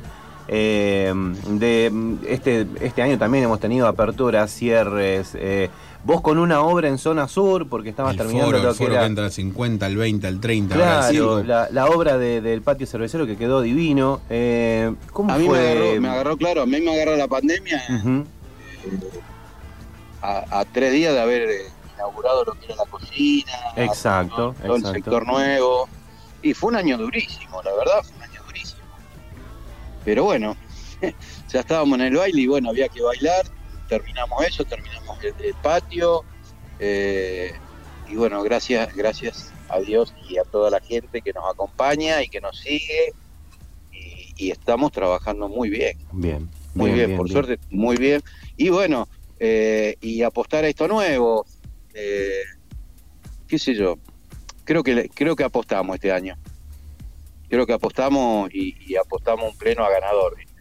[0.51, 1.13] Eh,
[1.47, 1.91] de
[2.27, 5.31] este, este año también hemos tenido aperturas, cierres.
[5.35, 5.69] eh,
[6.03, 8.77] vos con una obra en zona sur, porque estabas El terminando foro, lo el que
[8.83, 9.01] foro era.
[9.01, 10.73] que entra al 50, al 20, al 30.
[10.75, 14.21] ahora al Claro, la, la obra de- del patio cervecero que quedó divino.
[14.31, 17.83] Eh, ¿Cómo A mí me agarró, me agarró, claro, a mí me agarró la pandemia
[17.99, 18.25] Ujú,
[20.21, 21.61] a, a tres días de haber eh,
[21.95, 23.51] inaugurado lo que era la cocina.
[23.75, 24.93] Exacto, todo el exacto.
[24.93, 25.87] sector nuevo.
[26.41, 28.18] Y fue un año durísimo, la verdad, fue.
[30.05, 30.55] Pero bueno,
[31.49, 33.45] ya estábamos en el baile y bueno, había que bailar.
[33.87, 36.23] Terminamos eso, terminamos el, el patio.
[36.79, 37.51] eh,
[38.07, 42.27] y bueno, gracias, gracias a Dios y a toda la gente que nos acompaña y
[42.29, 43.13] que nos sigue.
[43.91, 45.97] Y, y estamos trabajando muy bien.
[46.11, 46.49] Bien.
[46.73, 47.33] Muy bien, por bien.
[47.33, 48.21] suerte, muy bien.
[48.57, 49.07] Y bueno,
[49.39, 51.45] eh, y apostar a esto nuevo,
[51.93, 52.43] eh,
[53.47, 53.97] qué sé yo,
[54.63, 56.35] creo que creo que apostamos este año.
[57.49, 60.35] Creo que apostamos y, y apostamos un pleno a ganador.
[60.37, 60.53] ¿viste?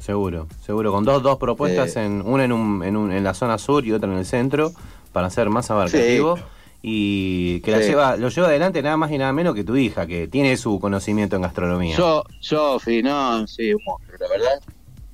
[0.00, 0.90] Seguro, seguro.
[0.92, 2.04] Con dos, dos propuestas, Eh.
[2.04, 4.72] en una en, un, en, un- en la zona sur y otra en el centro,
[5.12, 6.38] para ser más abarcativo.
[6.80, 10.06] Y que la lleva, lo lleva adelante nada más y nada menos que tu hija,
[10.06, 11.96] que tiene su conocimiento en gastronomía.
[11.96, 14.62] Yo, Sofi, no, sí, un monstruo, la verdad,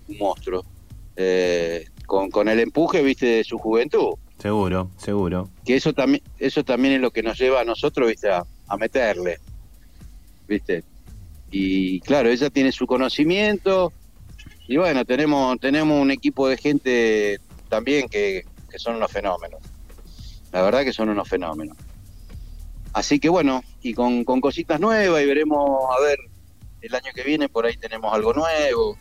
[0.09, 0.65] un monstruo.
[1.17, 4.15] Eh, con, con el empuje, viste, de su juventud.
[4.39, 5.49] Seguro, seguro.
[5.65, 8.77] que eso también eso también es lo que nos lleva a nosotros viste a, a
[8.77, 9.39] meterle
[10.47, 10.85] viste
[11.57, 13.93] y claro ella tiene su conocimiento
[14.67, 17.39] y bueno tenemos tenemos un equipo de gente
[17.69, 19.61] también que, que son unos fenómenos
[20.53, 21.77] la verdad que son unos fenómenos
[22.93, 26.19] así que bueno y con, con cositas nuevas y veremos a ver
[26.83, 28.97] el año que viene por ahí tenemos algo nuevo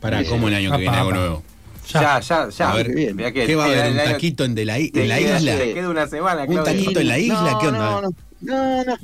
[0.00, 0.28] Pará, Sí.
[0.28, 1.42] ¿cómo el año que Apa, viene algo nuevo?
[1.88, 2.70] Ya, ya, ya.
[2.72, 3.16] A ver, bien.
[3.16, 3.92] ¿Qué va a haber?
[3.92, 5.56] ¿Un taquito en, de la, en la queda- isla?
[5.56, 7.50] Te queda una semana, ¿Un taquito en la isla?
[7.52, 7.78] no, ¿Qué onda?
[7.78, 8.10] no, no,
[8.42, 8.96] no, no.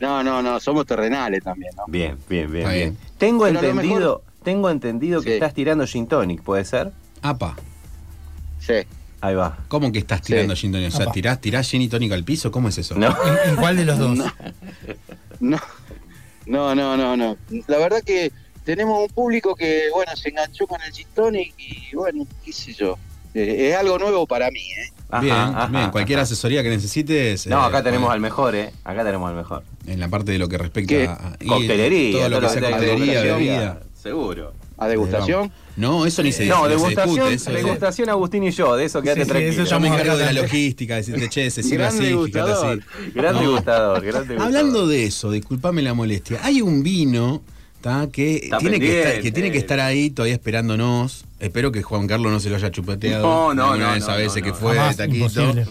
[0.00, 1.84] No, no, no, somos terrenales también, ¿no?
[1.88, 2.74] Bien, bien, bien, bien.
[2.74, 2.98] bien.
[3.18, 5.34] Tengo Pero entendido, tengo entendido que Sí.
[5.34, 6.92] estás tirando gin tonic, ¿puede ser?
[7.22, 7.56] Apa,
[8.60, 8.74] Sí.
[9.20, 9.58] Ahí va.
[9.66, 10.88] ¿cómo que estás tirando gin tonic?
[10.88, 11.12] O sea, Apa.
[11.12, 12.50] ¿tirás, tirás gin y tónico al piso?
[12.52, 12.94] ¿Cómo es eso?
[12.96, 13.08] ¿No?
[13.08, 14.16] ¿En, en cuál de los dos?
[15.40, 15.58] No,
[16.46, 17.36] no, no, no, no.
[17.66, 18.30] La verdad que
[18.64, 22.72] tenemos un público que, bueno, se enganchó con el gin tonic y, bueno, qué sé
[22.72, 22.96] yo.
[23.34, 24.92] Eh, es algo nuevo para mí, ¿eh?
[25.10, 25.90] Ajá, bien, ajá, bien.
[25.90, 26.24] Cualquier ajá.
[26.24, 27.46] asesoría que necesites.
[27.46, 28.72] No, eh, acá tenemos bueno, al mejor, ¿eh?
[28.84, 29.62] Acá tenemos al mejor.
[29.86, 31.06] En la parte de lo que respecta ¿Qué?
[31.06, 31.36] a.
[31.40, 33.80] y Coctelería, Todo lo que sea tenga coctelería, bebida.
[33.94, 34.52] Seguro.
[34.80, 35.50] A degustación.
[35.76, 39.02] No, eso ni se No, ni se degustación, discute, degustación Agustín y yo, de eso
[39.02, 39.62] quédate Sí, sí, tranquilo.
[39.64, 42.78] eso Yo me encargo de la logística, decirte, che, se sirve así, fíjate degustador.
[42.78, 43.10] así.
[43.12, 43.40] Gran No.
[43.40, 44.42] degustador, gran degustador.
[44.42, 47.42] Hablando de eso, disculpame la molestia, hay un vino
[47.80, 48.08] ¿tá?
[48.12, 51.24] que, Está tiene que, estar, que tiene que estar ahí todavía esperándonos.
[51.40, 53.22] Espero que Juan Carlos no se lo haya chupeteado.
[53.22, 55.16] No, no, no, no, no, que fue Jamás, taquito.
[55.16, 55.66] imposible.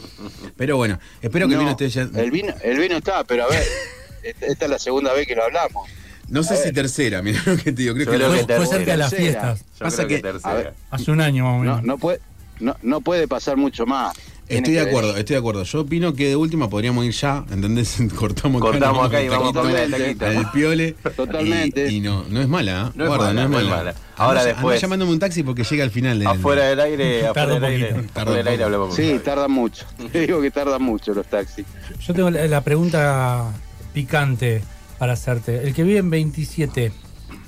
[0.55, 2.01] Pero bueno, espero que el No, vino esté ya.
[2.21, 3.63] el vino, el vino está, pero a ver,
[4.23, 5.89] esta esta es la segunda vez que lo hablamos.
[6.29, 7.93] No sé si tercera, mira lo que te digo.
[7.93, 8.77] Creo Yo que creo la- que Fue, fue tercera.
[8.77, 9.59] cerca de las fiestas.
[9.59, 11.83] Yo Pasa creo que, ver, Hace un año más o No, menos.
[11.83, 12.19] no puede,
[12.59, 14.13] no, no puede pasar mucho más.
[14.49, 15.63] Estoy de acuerdo, estoy de acuerdo.
[15.63, 17.97] Yo opino que de última podríamos ir ya, ¿entendés?
[18.15, 20.95] Cortamos Cortamos acá y vamos a al piole.
[21.15, 21.91] Totalmente.
[21.91, 22.91] Y, y no, no es mala, ¿eh?
[22.95, 23.75] No es Guarda, mala, no es mala.
[23.75, 23.95] mala.
[24.15, 27.19] Ahora Andá- después- andá llamándome un taxi porque llega al final del Afuera del aire,
[27.27, 27.87] afuera Tarda del aire.
[27.93, 28.95] Tarda Afuera del aire hablamos.
[28.95, 29.85] Sí, tardan mucho.
[30.11, 31.65] Te digo que tardan mucho los taxis.
[32.05, 33.51] Yo tengo la, la pregunta
[33.93, 34.61] picante
[34.97, 35.67] para hacerte.
[35.67, 36.91] El que vive en 27,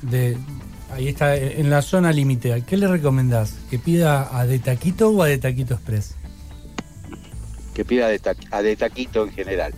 [0.01, 0.38] de,
[0.93, 3.55] ahí está, en la zona límite, ¿qué le recomendás?
[3.71, 6.15] ¿Que pida a de taquito o a de taquito express?
[7.79, 9.73] Que pida de ta- a de taquito en general.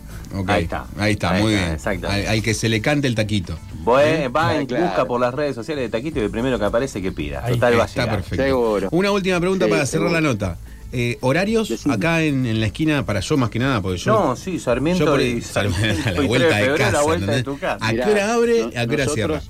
[0.48, 0.86] Ahí está.
[0.98, 1.74] Ahí está, Ahí muy está, bien.
[1.76, 2.26] exactamente.
[2.26, 3.56] Al, al que se le cante el taquito.
[3.84, 4.86] Voy- va en claro.
[4.86, 7.44] busca por las redes sociales de Taquito y el primero que aparece que pida.
[7.44, 8.42] Ahí Total va a Está perfecto.
[8.42, 8.88] Seguro.
[8.90, 10.20] Una última pregunta Sí, para cerrar seguro.
[10.20, 10.58] la nota.
[10.90, 11.94] Eh, ¿Horarios Decime.
[11.94, 13.80] acá en, en la esquina para yo más que nada?
[13.80, 16.76] Porque yo, No, sí, Sarmiento yo por- y Sarmiento, a la vuelta 3 de febrero,
[16.78, 16.90] casa.
[16.92, 17.86] la vuelta de tu casa.
[17.86, 18.60] ¿A qué hora abre?
[18.62, 19.42] no- ¿A qué hora nosotros- cierra?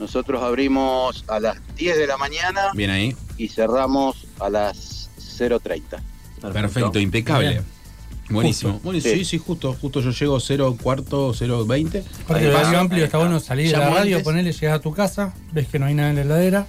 [0.00, 3.14] Nosotros abrimos a las 10 de la mañana Bien ahí.
[3.36, 6.00] y cerramos a las 0.30.
[6.50, 7.48] Perfecto, impecable.
[7.50, 7.64] Bien.
[8.30, 8.80] Buenísimo.
[8.82, 8.92] Justo.
[9.00, 9.00] Sí.
[9.18, 9.24] Sí.
[9.24, 9.74] sí, justo.
[9.78, 12.02] Justo yo llego 0 cuarto, 0 20.
[12.26, 14.22] Porque el barrio amplio está bueno salir de la radio, antes.
[14.24, 16.66] ponerle, llegar a tu casa, ves que no hay nada en la heladera.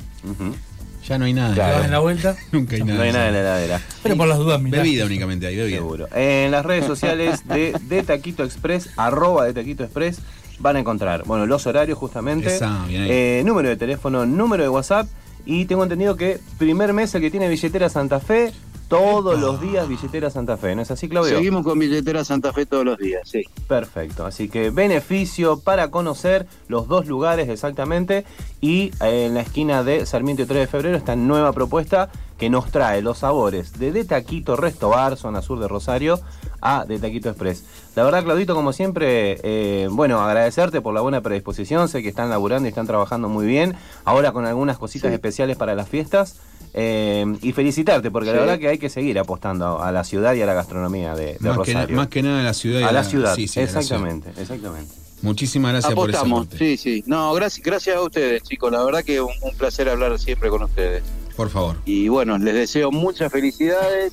[1.07, 1.49] Ya no hay nada.
[1.49, 1.75] te Claro.
[1.77, 2.97] das en la vuelta, Nunca hay nada.
[2.97, 3.81] No hay nada en la heladera.
[4.01, 4.81] pero por las dudas, mirá.
[4.81, 5.77] Bebida únicamente hay, bebida.
[5.77, 6.07] Seguro.
[6.15, 10.19] En las redes sociales de, de Taquito Express, arroba de Taquito Express,
[10.59, 13.09] van a encontrar, bueno, los horarios justamente, Esa, bien ahí.
[13.12, 15.07] eh, número de teléfono, número de WhatsApp,
[15.45, 18.53] y tengo entendido que primer mes el que tiene billetera Santa Fe,
[18.97, 21.36] todos los días billetera Santa Fe, ¿no es así, Claudio?
[21.38, 23.43] Seguimos con billetera Santa Fe todos los días, sí.
[23.67, 28.25] Perfecto, así que beneficio para conocer los dos lugares exactamente
[28.62, 32.49] y eh, en la esquina de Sarmiento y 3 de febrero esta nueva propuesta que
[32.49, 36.19] nos trae los sabores de De Taquito Resto Bar, zona sur de Rosario,
[36.62, 37.63] a De Taquito Express.
[37.95, 42.29] La verdad, Claudito, como siempre, eh, bueno, agradecerte por la buena predisposición, sé que están
[42.29, 45.15] laburando y están trabajando muy bien, ahora con algunas cositas Sí.
[45.15, 46.38] especiales para las fiestas.
[46.73, 50.41] Eh, y felicitarte, porque la verdad que hay que seguir apostando a la ciudad y
[50.41, 51.95] a la gastronomía de, de Más que, Rosario.
[51.95, 52.79] más que nada a la ciudad.
[52.79, 53.81] y a la ciudad, sí, sí, a la ciudad.
[53.81, 54.93] exactamente, exactamente.
[55.21, 57.03] Muchísimas gracias por ese Apostamos, sí, sí.
[57.05, 58.71] No, gracias, gracias a ustedes, chicos.
[58.71, 61.03] La verdad que un, un placer hablar siempre con ustedes.
[61.38, 61.77] Por favor.
[61.86, 64.12] Y bueno, les deseo muchas felicidades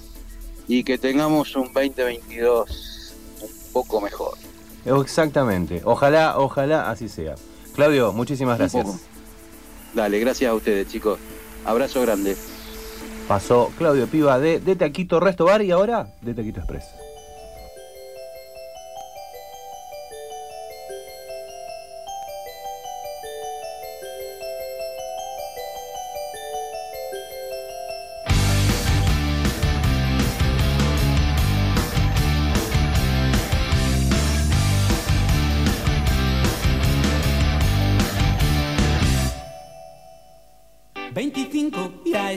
[0.69, 4.35] y que tengamos un 2022 un poco mejor.
[4.85, 5.83] Exactamente.
[5.85, 7.35] Ojalá, ojalá así sea.
[7.75, 8.87] Claudio, muchísimas gracias.
[9.95, 11.19] Dale, gracias a ustedes, chicos.
[11.65, 12.37] Abrazo grande.
[13.29, 17.00] Pasó Claudio Piva de, de Taquito Resto Bar y ahora de Taquito Express.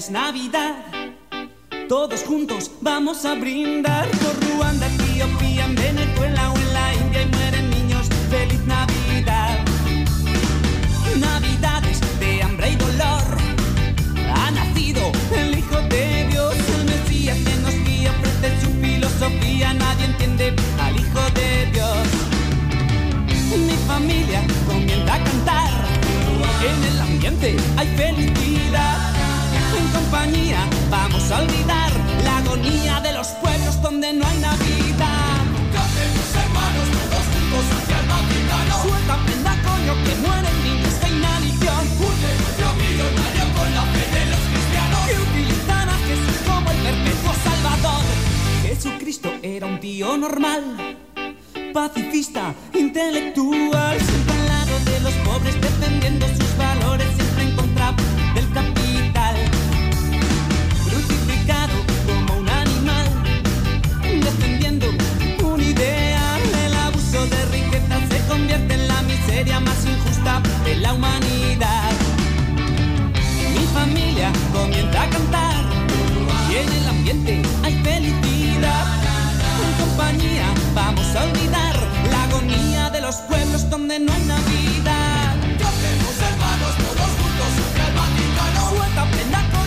[0.09, 0.75] Navidad.
[1.87, 7.25] Todos juntos vamos a brindar por Ruanda, Etiopía, en Venezuela o en la India y
[7.27, 8.07] mueren niños.
[8.29, 9.59] ¡Feliz Navidad!
[11.19, 13.23] Navidades de hambre y dolor.
[14.35, 19.73] Ha nacido el Hijo de Dios, el Mesías que nos guía, ofrece su filosofía.
[19.73, 22.07] Nadie entiende al Hijo de Dios.
[23.57, 25.69] Mi familia comienza a cantar.
[26.61, 28.52] En el ambiente hay felicidad.
[30.91, 31.91] Vamos a olvidar
[32.23, 35.41] la agonía de los pueblos donde no hay Navidad.
[35.73, 38.81] Cantemos hermanos todos juntos hacia el Vaticano.
[38.83, 41.83] Suelta prenda coño que mueren niños de inanición.
[41.97, 45.01] Un negocio millonario con la fe de los cristianos.
[45.07, 48.03] Que utilizan a Jesús como el perpetuo salvador.
[48.61, 50.97] Jesucristo era un tío normal
[51.73, 57.07] pacifista, intelectual, siempre al lado de los pobres, defendiendo sus valores,
[69.59, 71.91] más injusta de la humanidad.
[73.53, 75.55] Mi familia comienza a cantar
[76.49, 78.85] y en el ambiente hay felicidad.
[79.65, 81.75] En compañía vamos a olvidar
[82.11, 85.35] la agonía de los pueblos donde no hay Navidad.
[86.29, 87.51] Hermanos todos juntos.
[88.69, 89.62] Suelta prenda coño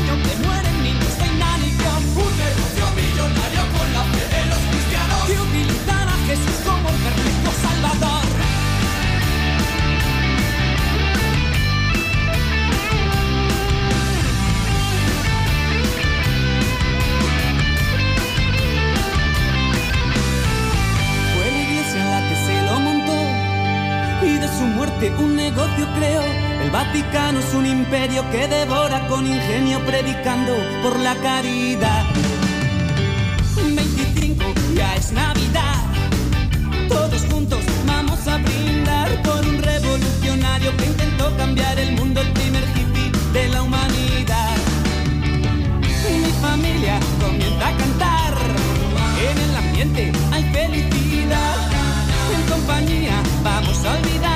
[28.36, 32.04] que devora con ingenio predicando por la caridad.
[33.56, 34.44] 25
[34.74, 35.80] ya es Navidad.
[36.86, 42.64] Todos juntos vamos a brindar por un revolucionario que intentó cambiar el mundo, el primer
[42.74, 44.56] hippie de la humanidad.
[46.24, 48.34] Mi familia comienza a cantar.
[49.28, 51.56] En el ambiente hay felicidad.
[52.34, 54.35] En compañía vamos a olvidar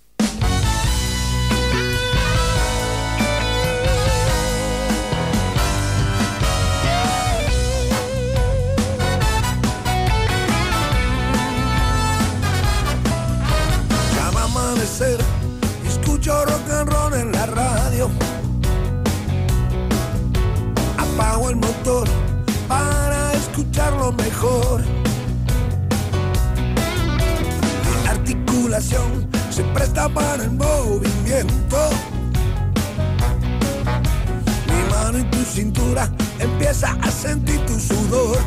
[36.71, 38.37] Empieza a sentir tu sudor.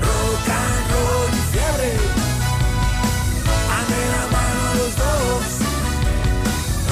[0.00, 1.92] Rock and roll y fiebre.
[3.78, 5.46] Ande la mano los dos.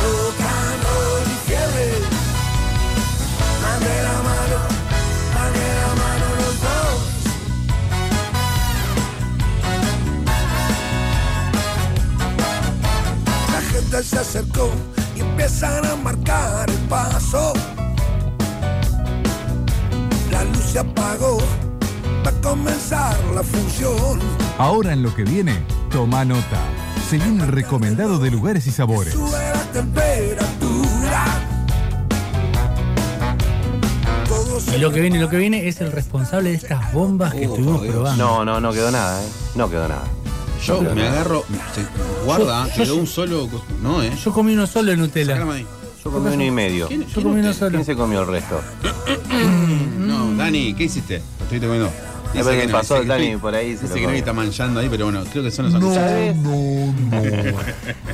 [0.02, 1.88] Rock and roll y fiebre.
[3.72, 4.58] Ande la mano,
[5.42, 7.02] ande la mano los dos.
[13.52, 14.66] La gente se acercó
[15.16, 17.52] y empiezan a marcar el paso.
[20.76, 21.38] Se apagó,
[22.22, 24.20] va a comenzar la función.
[24.58, 25.56] Ahora en lo que viene,
[25.90, 26.60] toma nota.
[27.08, 29.14] Se viene el recomendado de lugares y sabores.
[29.14, 31.24] Sube la temperatura.
[34.74, 37.80] Y lo que viene, lo que viene es el responsable de estas bombas que estuvimos
[37.86, 38.22] probando.
[38.22, 39.28] No, no, no quedó nada, ¿eh?
[39.54, 40.04] No quedó nada.
[40.62, 41.12] Yo No quedó me nada.
[41.12, 41.44] agarro.
[41.74, 43.48] se- guarda, Yo- quedó yo- un solo.
[43.82, 44.12] No, ¿eh?
[44.22, 45.38] Yo comí uno solo de Nutella.
[46.04, 46.86] Yo comí uno y medio.
[46.88, 47.70] ¿Quién- Yo quién comí uno solo.
[47.70, 48.60] ¿Quién se comió el resto?
[50.46, 51.22] No, Dani, ¿qué hiciste?
[51.38, 51.90] Lo estoy comiendo.
[52.32, 54.88] Qué no, pasó, dice que Dani, por ahí se Dice que no está manchando ahí,
[54.90, 55.94] pero bueno, creo que son los.
[55.94, 56.36] ¿Sabes?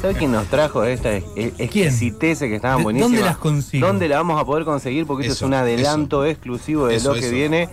[0.01, 3.11] ¿Sabes quién nos trajo esta ex- ex- exquisitez que estaban ¿De- buenísimas?
[3.13, 3.87] dónde las consigo?
[3.87, 5.07] ¿Dónde la vamos a poder conseguir?
[5.07, 7.35] Porque esto Eso, es un adelanto exclusivo de Eso, lo que eso.
[7.35, 7.69] viene.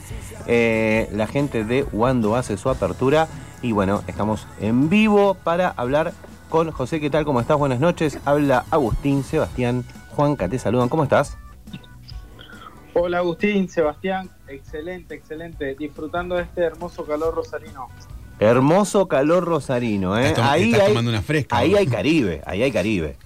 [0.47, 3.27] Eh, la gente de Wando hace su apertura.
[3.61, 6.13] Y bueno, estamos en vivo para hablar
[6.49, 6.99] con José.
[6.99, 7.25] ¿Qué tal?
[7.25, 7.57] ¿Cómo estás?
[7.57, 8.17] Buenas noches.
[8.25, 9.83] Habla Agustín, Sebastián,
[10.15, 10.89] Juanca, te saludan.
[10.89, 11.37] ¿Cómo estás?
[12.95, 17.87] Hola Agustín, Sebastián, excelente, excelente, disfrutando de este hermoso calor rosarino.
[18.39, 20.29] Hermoso calor rosarino, ¿eh?
[20.29, 21.77] Estás ahí estás hay, tomando una fresca, Ahí ¿no?
[21.77, 23.17] hay Caribe, ahí hay Caribe.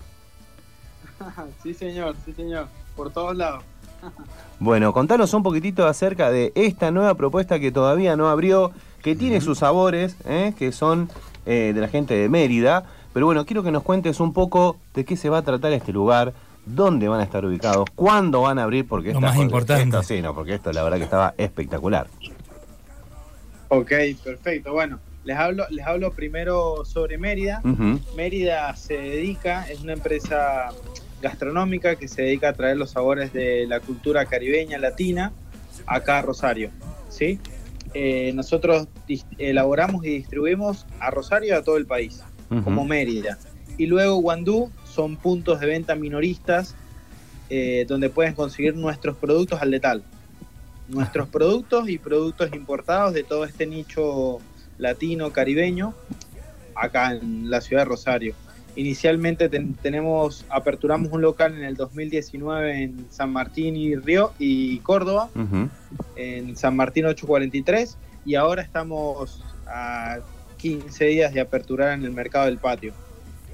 [1.63, 3.63] sí señor, sí señor, por todos lados.
[4.59, 8.71] Bueno, contanos un poquitito acerca de esta nueva propuesta que todavía no abrió,
[9.01, 10.53] que tiene sus sabores, ¿eh?
[10.57, 11.09] que son
[11.45, 12.85] eh, de la gente de Mérida.
[13.11, 15.91] Pero bueno, quiero que nos cuentes un poco de qué se va a tratar este
[15.91, 16.33] lugar,
[16.65, 19.83] dónde van a estar ubicados, cuándo van a abrir, porque Lo esta- más porque importante.
[19.97, 22.07] esto sí, no, porque esto la verdad que estaba espectacular.
[23.69, 23.91] Ok,
[24.23, 24.71] perfecto.
[24.73, 27.61] Bueno, les hablo, les hablo primero sobre Mérida.
[28.15, 30.69] Mérida se dedica, es una empresa
[31.21, 35.31] gastronómica que se dedica a traer los sabores de la cultura caribeña latina
[35.85, 36.69] acá a Rosario.
[37.09, 37.39] ¿sí?
[37.93, 38.87] Eh, nosotros
[39.37, 42.21] elaboramos y distribuimos a Rosario y a todo el país,
[42.63, 43.37] como Mérida.
[43.77, 46.75] Y luego Guandú son puntos de venta minoristas
[47.49, 50.03] eh, donde pueden conseguir nuestros productos al letal.
[50.87, 54.39] Nuestros productos y productos importados de todo este nicho
[54.77, 55.93] latino caribeño
[56.75, 58.35] acá en la ciudad de Rosario.
[58.75, 64.79] Inicialmente ten- tenemos aperturamos un local en el 2019 en San Martín y Río y
[64.79, 65.69] Córdoba, Ujú.
[66.15, 70.17] en San Martín 843 y ahora estamos a
[70.57, 72.93] 15 días de aperturar en el mercado del patio.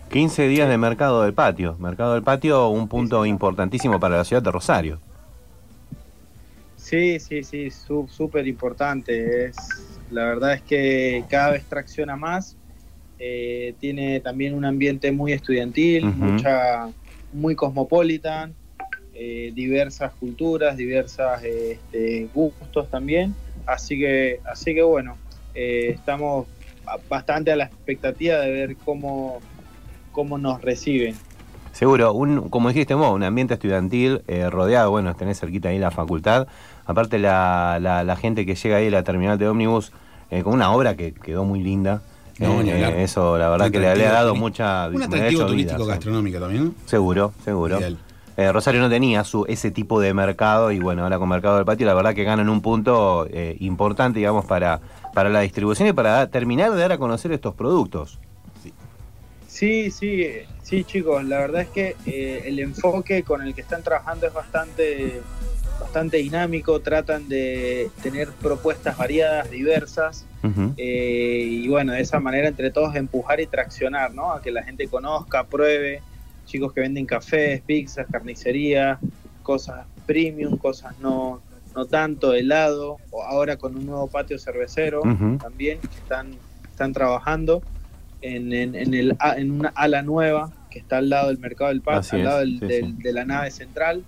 [0.10, 1.78] 15 días de mercado del patio.
[1.80, 4.99] Mercado del patio, un punto importantísimo para la ciudad de Rosario.
[6.76, 9.45] Sí, sí, sí, súper importante.
[9.45, 12.55] Es, la verdad es que cada vez tracciona más.
[13.22, 16.89] eh, tiene también un ambiente muy estudiantil, mucha,
[17.34, 18.55] muy cosmopolitan,
[19.14, 23.36] eh, diversas culturas, diversas este, gustos también.
[23.66, 25.18] Así que, así que bueno,
[25.53, 26.47] eh, estamos
[27.10, 29.41] bastante a la expectativa de ver cómo,
[30.12, 31.16] cómo nos reciben.
[31.72, 35.91] Seguro, un, como dijiste vos, un ambiente estudiantil eh, rodeado, bueno, tenés cerquita ahí la
[35.91, 36.47] facultad.
[36.86, 39.91] Aparte la, la, la gente que llega ahí a la terminal de ómnibus
[40.32, 42.01] eh, con una obra que quedó muy linda.
[42.39, 44.88] No, Eh, eso, la verdad Un que le, le ha dado mucha...
[44.88, 46.74] Un atractivo turístico gastronómico también, ¿no?
[46.86, 47.78] Seguro, seguro.
[47.80, 47.97] Ideal.
[48.38, 51.66] Eh, Rosario no tenía su ese tipo de mercado y bueno, ahora con Mercado del
[51.66, 54.80] Patio la verdad que ganan un punto eh, importante, digamos, para,
[55.14, 58.18] para la distribución y para terminar de dar a conocer estos productos.
[59.60, 60.26] Sí, sí,
[60.64, 61.22] sí, chicos.
[61.26, 65.20] La verdad es que eh, el enfoque con el que están trabajando es bastante,
[65.82, 66.80] bastante dinámico.
[66.80, 70.26] Tratan de tener propuestas variadas, diversas.
[70.78, 74.32] Eh, y bueno, de esa manera entre todos empujar y traccionar, ¿no?
[74.32, 76.01] A que la gente conozca, pruebe.
[76.45, 78.97] Chicos que venden cafés, pizzas, carnicería,
[79.43, 81.41] cosas premium, cosas no,
[81.76, 82.95] no tanto, helado.
[83.12, 85.01] O ahora con un nuevo patio cervecero
[85.41, 86.32] también que están,
[86.72, 87.62] están trabajando
[88.22, 91.70] en, en, en el, a- en una ala nueva que está al lado del mercado
[91.70, 93.01] del patio, al es, lado del- sí, del- sí.
[93.03, 94.03] de la nave central.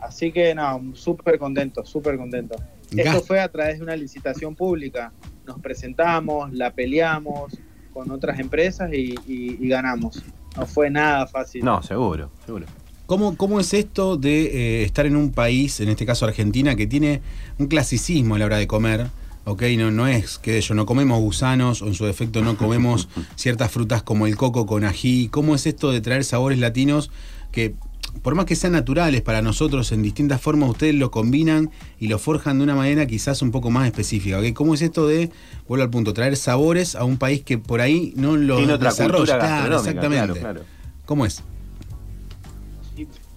[0.00, 2.56] Así que no, súper contento, súper contento.
[2.96, 5.12] Esto fue a través de una licitación pública.
[5.46, 7.56] Nos presentamos, la peleamos
[7.92, 10.22] con otras empresas y, y- y ganamos.
[10.56, 11.64] No fue nada fácil.
[11.64, 12.66] No, seguro, seguro.
[13.06, 16.86] ¿Cómo, ¿Cómo es esto de eh, estar en un país, en este caso Argentina, que
[16.86, 17.20] tiene
[17.58, 19.06] un clasicismo a la hora de comer?
[19.44, 19.62] ¿Ok?
[19.78, 23.70] No, no es que yo no comemos gusanos o en su defecto no comemos ciertas
[23.70, 25.28] frutas como el coco con ají.
[25.28, 27.10] ¿Cómo es esto de traer sabores latinos
[27.50, 27.74] que,
[28.22, 32.18] por más que sean naturales para nosotros en distintas formas, ustedes lo combinan y lo
[32.18, 34.38] forjan de una manera quizás un poco más específica?
[34.38, 34.52] ¿ok?
[34.52, 35.30] ¿Cómo es esto de,
[35.68, 38.90] vuelvo al punto, traer sabores a un país que por ahí no lo Tiene otra
[38.90, 39.16] desarrolla?
[39.18, 40.16] cultura Claro, exactamente.
[40.16, 40.60] claro, claro.
[41.04, 41.42] ¿Cómo es?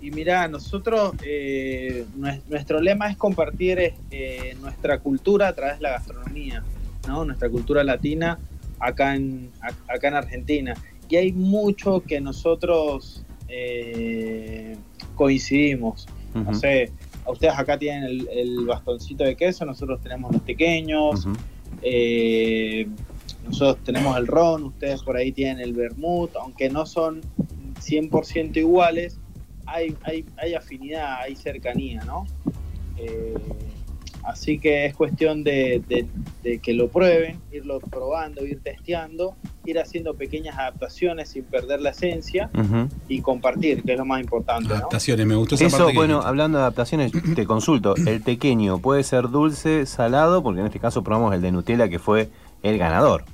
[0.06, 5.84] Y, mira, nosotros, eh, nues- nuestro lema es compartir eh, nuestra cultura a través de
[5.84, 6.64] la gastronomía,
[7.08, 7.26] ¿no?
[7.26, 8.38] Nuestra cultura latina
[8.80, 9.50] acá en,
[9.88, 10.74] acá en Argentina.
[11.10, 14.76] Y hay mucho que nosotros eh,
[15.16, 16.08] coincidimos.
[16.34, 16.92] No sé,
[17.28, 21.26] ustedes acá tienen el, el bastoncito de queso, nosotros tenemos los pequeños,
[21.82, 22.88] eh,
[23.46, 27.22] nosotros tenemos el ron, ustedes por ahí tienen el vermut, aunque no son
[27.80, 29.18] 100% iguales,
[29.66, 32.26] hay, hay, hay afinidad, hay cercanía, ¿no?
[32.98, 33.34] Eh,
[34.24, 36.06] así que es cuestión de, de-
[36.44, 39.36] de que lo prueben, irlo probando, ir testeando,
[39.66, 42.50] ir haciendo pequeñas adaptaciones sin perder la esencia
[43.08, 44.76] y compartir, que es lo más importante, ¿no?
[44.76, 48.78] Adaptaciones, me gustó esa Eso, parte que bueno, hablando de adaptaciones, te consulto, el pequeño
[48.80, 52.30] puede ser dulce, salado, porque en este caso probamos el de Nutella que fue
[52.62, 53.26] el ganador.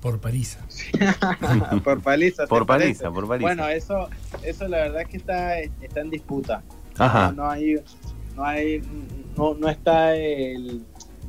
[0.00, 0.58] Por París.
[1.84, 2.44] por paliza.
[2.44, 3.04] ¿te Por parece?
[3.04, 3.46] paliza, por paliza.
[3.46, 4.08] Bueno, eso,
[4.44, 6.62] eso la verdad es que está, está en disputa.
[6.98, 7.32] Ajá.
[7.32, 7.74] No, no hay,
[8.36, 8.82] no hay,
[9.36, 10.84] no, no está el,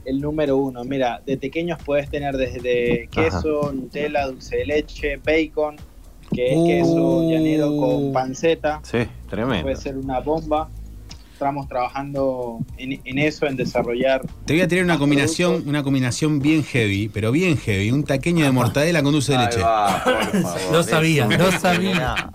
[0.05, 0.83] el número uno.
[0.83, 5.75] Mira, de pequeños puedes tener desde queso, Nutella, dulce de leche, bacon,
[6.31, 6.65] que es Uh.
[6.67, 8.81] queso llanero con panceta.
[8.83, 8.99] Sí,
[9.29, 9.63] tremendo.
[9.63, 10.69] Puede ser una bomba.
[11.39, 14.23] Estamos trabajando en, en eso, en desarrollar.
[14.43, 15.69] Te voy a tirar una combinación, productos.
[15.69, 19.59] una combinación bien heavy, pero bien heavy, un taqueño de mortadela con dulce de leche.
[20.73, 22.33] No sabía, no sabía.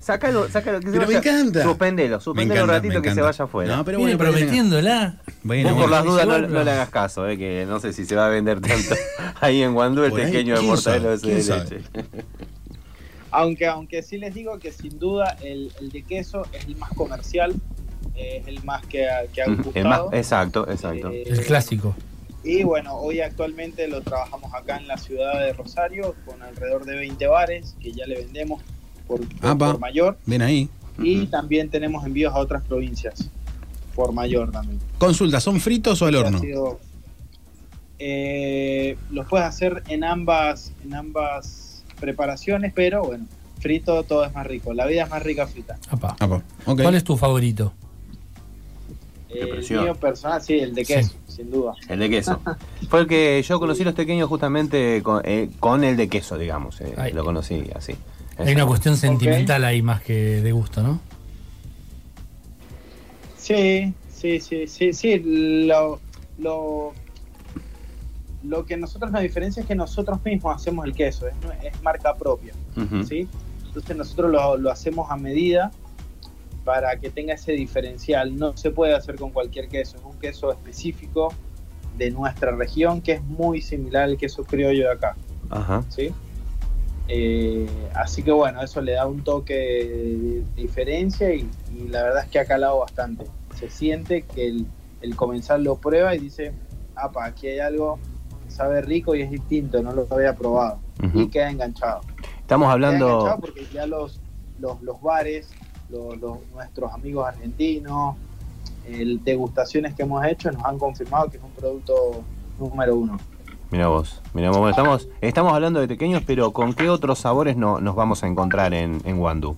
[0.00, 0.80] Sácalo, sácalo.
[0.80, 1.62] Que se Pero me encanta.
[1.62, 3.74] Suspendelo, suspendelo un ratito que se vaya afuera.
[3.74, 5.22] No, pero bueno, pero prometiéndola.
[5.42, 5.80] Bueno, Vos bueno.
[5.80, 8.28] por las dudas no, le hagas caso, eh, que no sé si se va a
[8.28, 8.94] vender tanto
[9.40, 11.80] ahí en Guandú el pequeño de ¿quién mortadela de ¿Quién leche.
[13.30, 16.90] Aunque, aunque sí les digo que sin duda el, el de queso es el más
[16.90, 17.54] comercial,
[18.14, 20.10] eh, es el más que ha, que ha El más- gustado.
[20.12, 21.10] exacto, exacto.
[21.10, 21.94] Eh, El clásico.
[22.42, 26.96] Y bueno, hoy actualmente lo trabajamos acá en la ciudad de Rosario con alrededor de
[26.96, 28.62] 20 bares que ya le vendemos
[29.06, 29.20] por,
[29.58, 30.18] por- mayor.
[30.26, 30.68] Ven ahí.
[30.98, 33.30] Y también tenemos envíos a otras provincias
[33.94, 34.78] por mayor también.
[34.98, 36.38] Consulta, ¿son fritos o al horno?
[36.38, 36.78] sido-
[37.98, 43.26] eh, los puedes hacer en ambas, en ambas preparaciones, pero bueno,
[43.60, 44.74] frito todo es más rico.
[44.74, 45.78] La vida es más rica frita.
[45.88, 46.16] Apa.
[46.18, 46.42] Apa.
[46.64, 47.72] ¿Cuál es tu favorito?
[49.34, 49.84] Eh, el presión.
[49.84, 50.94] mío personal, sí, el de Sí.
[50.94, 51.74] queso, sin duda.
[51.88, 52.40] El de queso.
[52.88, 56.80] Fue el que yo conocí los pequeños justamente con, eh, con el de queso, digamos.
[56.80, 57.12] eh, Ay.
[57.12, 57.94] lo conocí así.
[58.38, 61.00] Hay una cuestión sentimental ahí más que de gusto, ¿no?
[63.36, 65.20] Sí, sí, sí, sí, sí.
[65.66, 66.00] Lo,
[66.38, 66.92] lo,
[68.42, 72.14] lo que nosotros nos diferencia es que nosotros mismos hacemos el queso, es, es marca
[72.14, 72.54] propia.
[73.06, 73.28] ¿sí?
[73.66, 75.70] Entonces nosotros lo, lo hacemos a medida
[76.64, 78.36] para que tenga ese diferencial.
[78.36, 81.32] No se puede hacer con cualquier queso, es un queso específico
[81.96, 85.16] de nuestra región que es muy similar al queso criollo de acá.
[85.50, 85.84] Ajá.
[85.88, 86.12] ¿sí?
[87.06, 92.24] Eh, así que bueno, eso le da un toque de diferencia y, y la verdad
[92.24, 93.26] es que ha calado bastante.
[93.54, 94.66] Se siente que el,
[95.02, 96.52] el comensal lo prueba y dice,
[96.96, 97.98] apa, aquí hay algo
[98.44, 100.80] que sabe rico y es distinto, no lo había probado.
[101.12, 102.00] Y queda enganchado.
[102.40, 103.40] Estamos Queda enganchado hablando.
[103.40, 104.20] porque ya los,
[104.58, 105.50] los, los bares,
[105.90, 108.16] los, los- nuestros amigos argentinos,
[108.86, 112.22] el degustaciones que hemos hecho nos han confirmado que es un producto
[112.58, 113.18] número uno.
[113.70, 114.70] Mira vos, mira vos.
[114.70, 118.72] Estamos, estamos hablando de pequeños, pero ¿con qué otros sabores no, nos vamos a encontrar
[118.74, 119.56] en, en Guandú?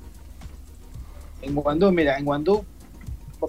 [1.42, 2.64] En Guandú, mira, en Guandú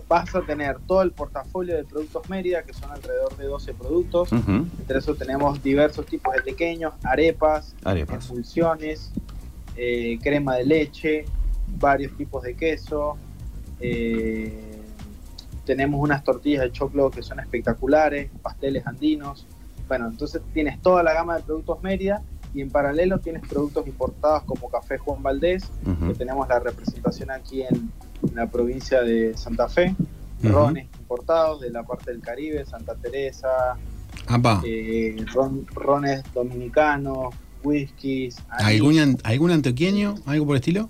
[0.10, 4.32] vas a tener todo el portafolio de productos Mérida, que son alrededor de 12 productos.
[4.32, 8.30] Entre eso tenemos diversos tipos de pequeños, arepas, Arepas.
[9.76, 11.26] eh, crema de leche,
[11.80, 13.18] varios tipos de queso.
[13.80, 14.74] eh,
[15.66, 19.46] tenemos unas tortillas de choclo que son espectaculares, pasteles andinos.
[19.88, 22.22] Bueno, entonces tienes toda la gama de productos Mérida
[22.54, 25.70] y en paralelo tienes productos importados como Café Juan Valdés,
[26.08, 27.92] que tenemos la representación aquí en,
[28.24, 29.94] en la provincia de Santa Fe,
[30.42, 33.76] rones importados de la parte del Caribe, Santa Teresa,
[34.66, 38.38] eh, ron- rones dominicanos, whiskies.
[38.50, 40.16] ¿algún, ¿algún antioqueño?
[40.26, 40.90] ¿Algo por el estilo?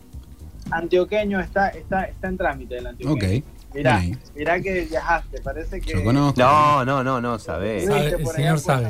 [0.71, 3.37] Antioqueño está, está, está en trámite el antioqueño.
[3.39, 3.43] Ok.
[3.75, 4.17] Mirá, ahí.
[4.33, 6.39] mirá que viajaste, parece que Yo conozco.
[6.39, 7.85] No, no, no, no, sabés.
[7.85, 8.89] Sabe, el señor sabe.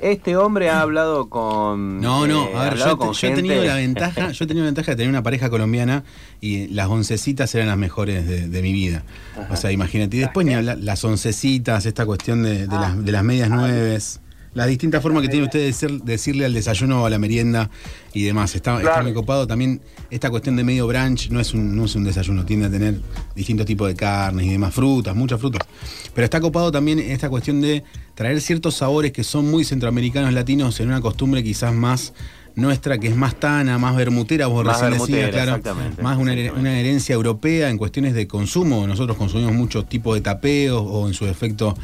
[0.00, 2.00] Este hombre ha hablado con.
[2.00, 4.46] No, no, eh, a ver, yo, te- con yo he tenido la ventaja, yo he
[4.46, 6.04] tenido la ventaja de tener una pareja colombiana
[6.40, 9.02] y las oncecitas eran las mejores de, de mi vida.
[9.50, 10.18] O sea, imagínate.
[10.18, 14.20] Y después ni hablar, las oncecitas, esta cuestión de, de las, de las medias nueves,
[14.58, 17.70] las distintas formas que tiene usted de ser- decirle al desayuno o a la merienda
[18.12, 18.54] y demás.
[18.54, 19.46] Está, está muy copado.
[19.46, 19.80] También
[20.10, 23.00] esta cuestión de medio brunch no es, un, no es un desayuno, tiende a tener
[23.36, 25.66] distintos tipos de carnes y demás, frutas, muchas frutas.
[26.14, 27.84] Pero está copado también esta cuestión de
[28.14, 32.12] traer ciertos sabores que son muy centroamericanos latinos en una costumbre quizás más
[32.54, 35.56] nuestra, que es más tana, más bermutera, vos Más recién decías, bermutera, claro.
[35.58, 36.60] exactamente, Más una, exactamente.
[36.60, 38.86] una herencia europea en cuestiones de consumo.
[38.86, 41.74] Nosotros consumimos muchos tipos de tapeos o en su defecto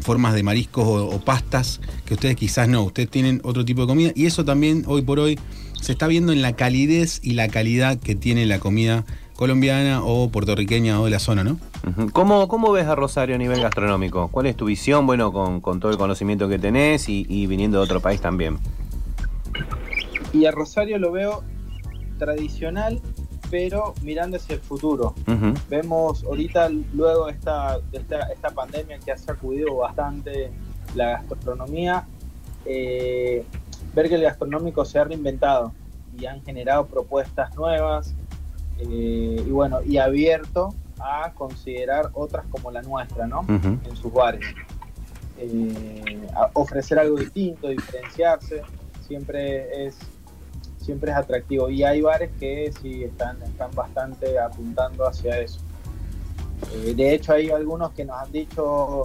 [0.00, 2.82] formas de mariscos o, o pastas que ustedes quizás no.
[2.82, 5.38] Ustedes tienen otro tipo de comida y eso también hoy por hoy
[5.80, 9.04] se está viendo en la calidez y la calidad que tiene la comida
[9.36, 11.58] colombiana o puertorriqueña o de la zona, ¿no?
[12.12, 14.28] ¿Cómo, ¿Cómo ves a Rosario a nivel gastronómico?
[14.28, 17.78] ¿Cuál es tu visión, bueno, con, con todo el conocimiento que tenés y, y viniendo
[17.78, 18.58] de otro país también?
[20.34, 21.44] Y a Rosario lo veo
[22.18, 23.00] tradicional,
[23.50, 25.14] pero mirando hacia el futuro.
[25.70, 30.50] Vemos ahorita, luego de esta, esta, esta pandemia que ha sacudido bastante
[30.96, 32.06] la gastronomía,
[32.66, 33.44] eh,
[33.94, 35.72] ver que el gastronómico se ha reinventado
[36.18, 38.14] y han generado propuestas nuevas
[38.78, 43.44] eh, y bueno, y abierto a considerar otras como la nuestra, ¿no?
[43.48, 44.44] En sus bares.
[45.38, 46.18] Eh,
[46.54, 48.62] ofrecer algo distinto, diferenciarse,
[49.06, 49.96] siempre es
[50.84, 55.58] siempre es atractivo y hay bares que sí están, están bastante apuntando hacia eso.
[56.74, 59.02] Eh, de hecho hay algunos que nos han dicho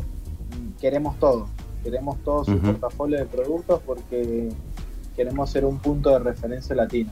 [0.51, 1.47] mm, queremos todo,
[1.83, 4.49] queremos todo su portafolio de productos porque
[5.15, 7.11] queremos ser un punto de referencia latino.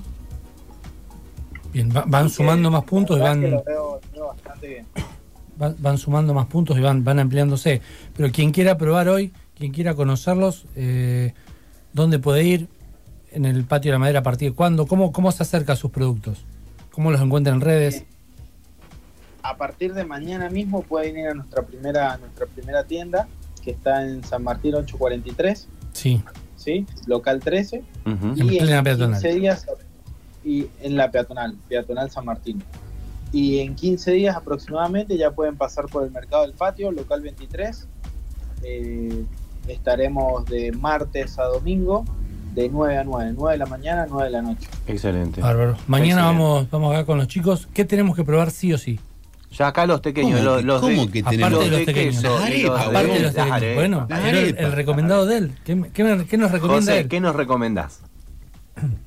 [1.74, 4.86] Bien, va- van sumando más puntos y van, que lo veo, lo veo bastante bien.
[5.58, 7.82] van, van sumando más puntos y van, van ampliándose.
[8.16, 11.34] Pero quien quiera probar hoy, quien quiera conocerlos, eh,
[11.94, 12.70] ¿dónde puede ir?
[13.38, 14.88] En el patio de la madera, ¿a partir de cuándo?
[14.88, 16.40] ¿Cómo, cómo se acerca a sus productos?
[16.92, 18.04] ¿Cómo los encuentra en redes?
[19.44, 23.28] a partir de mañana mismo pueden ir a nuestra primera, a nuestra primera tienda,
[23.64, 26.22] que está en San Martín 843, Sí,
[26.58, 26.86] ¿sí?
[27.06, 27.82] local 13.
[28.06, 28.28] Ujú.
[28.28, 29.22] En Y plena en peatonal.
[29.22, 29.66] 15 días,
[30.44, 32.62] y en la peatonal, peatonal San Martín.
[33.32, 37.88] Y en 15 días aproximadamente ya pueden pasar por el mercado del patio, local 23.
[38.64, 39.24] Eh,
[39.68, 42.04] estaremos de martes a domingo,
[42.58, 44.68] de 9 a 9, 9 de la mañana a 9 de la noche.
[44.88, 45.42] Excelente.
[45.42, 45.78] bárbaro.
[45.88, 46.44] Mañana Excelente.
[46.44, 47.68] vamos, vamos acá con los chicos.
[47.72, 49.00] ¿Qué tenemos que probar sí o sí?
[49.52, 51.60] Ya acá los pequeños, ¿Cómo los, que- los cómo de, que Aparte tenemos?
[51.60, 53.76] de los de arepas, Aparte de los arepas.
[53.76, 55.52] Bueno, el, el recomendado de él.
[55.64, 57.08] ¿Qué, qué qué nos recomienda José, él?
[57.08, 58.02] ¿qué nos recomendás?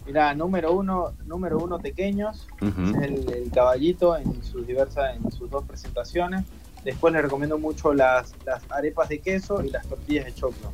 [0.07, 2.97] Mira, número uno, número uno pequeños, Ujú.
[2.99, 6.45] es el, el caballito en sus diversas, en sus dos presentaciones.
[6.85, 10.73] Después les recomiendo mucho las, las arepas de queso y las tortillas de choclo.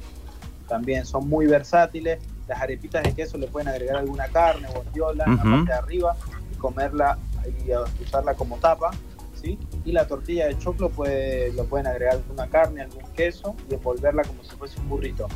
[0.68, 2.20] También son muy versátiles.
[2.48, 5.44] Las arepitas de queso le pueden agregar alguna carne, bondiola en Ujú.
[5.48, 6.16] la parte de arriba
[6.52, 8.90] y comerla y uh, usarla como tapa.
[9.34, 9.58] ¿sí?
[9.84, 14.22] Y la tortilla de choclo puede, lo pueden agregar alguna carne, algún queso y envolverla
[14.22, 15.26] como si fuese un burrito.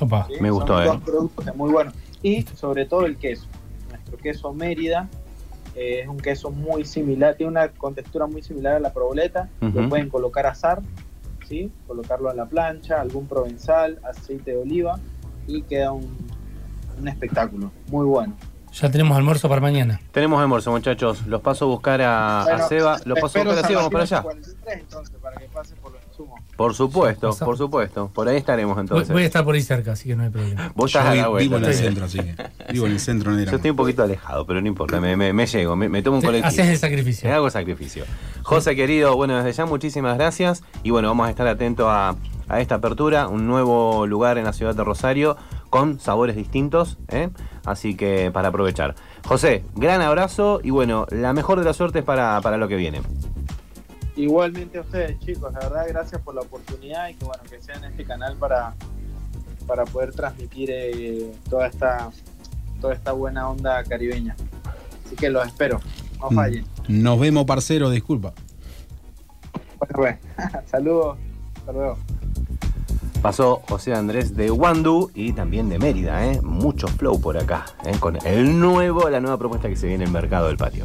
[0.00, 0.26] Opa.
[0.28, 0.34] ¿sí?
[0.40, 0.86] Me gustó, Son eh.
[0.86, 1.94] dos productos muy buenos.
[2.22, 3.46] Y sobre todo el queso.
[3.88, 5.08] Nuestro queso Mérida
[5.74, 9.48] eh, es un queso muy similar, tiene una contextura muy similar a la proboleta.
[9.62, 9.80] Ujú.
[9.80, 10.82] Lo pueden colocar a asar,
[11.48, 11.70] ¿sí?
[11.86, 15.00] colocarlo en la plancha, algún provenzal, aceite de oliva
[15.46, 16.08] y queda un,
[16.98, 17.70] un espectáculo.
[17.88, 18.34] Muy bueno.
[18.72, 20.00] Ya tenemos almuerzo para mañana.
[20.10, 21.24] Tenemos almuerzo, muchachos.
[21.28, 22.98] Los paso a buscar a, a Seba.
[23.04, 24.22] Los paso a buscar a Seba, vamos para allá.
[24.22, 26.40] 43, entonces, para que pase por los insumos.
[26.56, 28.10] Por supuesto, por supuesto.
[28.12, 29.12] Por ahí estaremos Voy, entonces.
[29.12, 30.72] voy a estar por ahí cerca, así que no hay problema.
[30.74, 32.34] Vos Yo estás a vi- la vuelta, vivo en el centro, así que.
[32.72, 33.44] Vivo en el centro, no.
[33.44, 36.16] Yo estoy un poquito alejado, pero no importa, me, me- me llego, me, me tomo
[36.16, 36.48] un colectivo.
[36.48, 37.28] haces el sacrificio.
[37.28, 38.04] Me hago el sacrificio.
[38.42, 42.16] José, querido, bueno, desde ya muchísimas gracias y bueno, vamos a estar atentos a,
[42.48, 45.36] a esta apertura, un nuevo lugar en la ciudad de Rosario
[45.70, 47.30] con sabores distintos, ¿eh?
[47.64, 48.94] así que para aprovechar.
[49.26, 53.02] José, gran abrazo y bueno, la mejor de las suertes para, para lo que viene.
[54.16, 57.74] Igualmente a ustedes, chicos, la verdad, gracias por la oportunidad y que bueno, que sea
[57.76, 58.74] en este canal para,
[59.66, 62.10] para poder transmitir eh, toda esta
[62.80, 64.36] toda esta buena onda caribeña.
[65.06, 65.80] Así que los espero,
[66.20, 66.34] no Mm.
[66.34, 66.64] fallen.
[66.86, 68.32] Nos vemos, parcero, disculpa.
[70.66, 71.16] Saludos,
[71.56, 71.98] hasta luego.
[73.24, 76.42] Pasó José Andrés de Wandu y también de Mérida, ¿eh?
[76.42, 77.96] mucho flow por acá, ¿eh?
[77.98, 80.84] con el nuevo, la nueva propuesta que se viene en mercado del patio.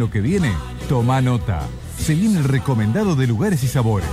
[0.00, 0.50] Lo que viene,
[0.88, 1.68] toma nota.
[1.98, 4.08] Se viene el recomendado de lugares y sabores.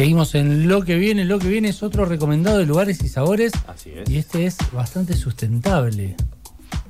[0.00, 1.26] Seguimos en lo que viene.
[1.26, 3.52] Lo que viene es otro recomendado de lugares y sabores.
[3.66, 4.08] Así es.
[4.08, 6.16] Y este es bastante sustentable.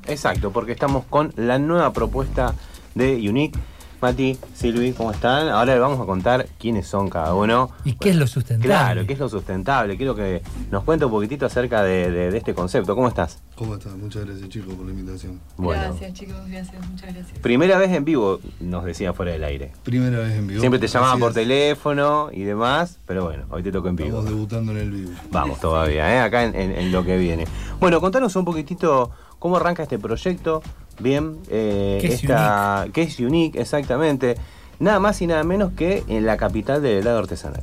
[0.07, 2.55] Exacto, porque estamos con la nueva propuesta
[2.95, 3.59] de Unique.
[4.01, 5.49] Mati, Silvi, ¿cómo están?
[5.49, 7.71] Ahora les vamos a contar quiénes son cada uno.
[7.85, 8.67] ¿Y qué es lo sustentable?
[8.75, 9.99] Claro, qué es lo sustentable.
[9.99, 10.41] Quiero que
[10.71, 12.95] nos cuente un poquitito acerca de, de- de este concepto.
[12.97, 13.43] ¿Cómo estás?
[13.57, 13.93] ¿Cómo estás?
[13.99, 15.39] Muchas gracias chicos por la invitación.
[15.59, 17.39] Bueno, Gracias, chicos, gracias, muchas gracias.
[17.41, 19.71] primera vez en vivo, nos decía fuera del aire.
[19.83, 20.61] Primera vez en vivo.
[20.61, 24.09] Siempre te llamaban por teléfono y demás, pero bueno, hoy te tocó en vivo.
[24.09, 25.11] Estamos debutando en el vivo.
[25.31, 26.21] Vamos todavía, ¿eh?
[26.21, 27.45] acá en, en- en lo que viene.
[27.79, 30.63] Bueno, contanos un poquitito cómo arranca este proyecto.
[31.01, 33.61] Bien, eh, ¿Qué es esta- ¿qué es Unique?
[33.61, 34.37] Exactamente.
[34.79, 37.63] Nada más y nada menos que en la capital del helado artesanal,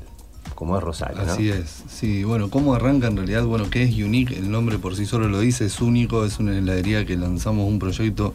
[0.55, 1.23] como es Rosario.
[1.23, 1.31] ¿no?
[1.31, 3.43] Así es, sí, bueno, ¿cómo arranca en realidad?
[3.45, 4.37] Bueno, ¿qué es Unique?
[4.37, 7.79] El nombre por sí solo lo dice, es único, es una heladería que lanzamos un
[7.79, 8.33] proyecto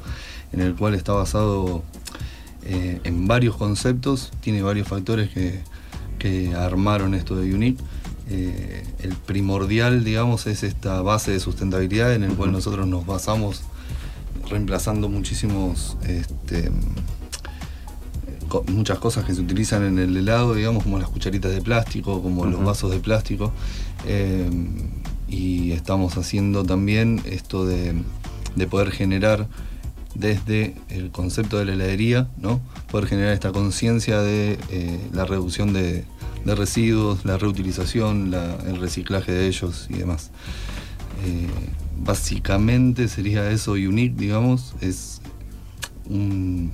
[0.53, 1.83] en el cual está basado
[2.65, 5.61] eh, en varios conceptos, tiene varios factores que,
[6.19, 7.83] que armaron esto de Unique.
[8.31, 13.63] Eh, el primordial, digamos, es esta base de sustentabilidad en el cual nosotros nos basamos
[14.49, 16.71] reemplazando muchísimos este,
[18.49, 22.23] co- muchas cosas que se utilizan en el helado, digamos, como las cucharitas de plástico,
[22.23, 23.53] como los vasos de plástico.
[24.07, 24.49] eh,
[25.29, 27.95] y estamos haciendo también esto de,
[28.55, 29.49] de poder generar
[30.15, 32.61] desde el concepto de la heladería, ¿no?
[32.91, 36.05] Poder generar esta conciencia de eh, la reducción de,
[36.45, 40.31] de residuos, la reutilización, la- el reciclaje de ellos y demás.
[41.25, 41.47] Eh,
[42.03, 45.21] básicamente sería eso Unique, digamos, es
[46.09, 46.71] un-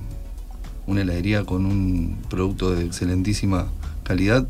[0.87, 3.67] una heladería con un producto de excelentísima
[4.03, 4.47] calidad,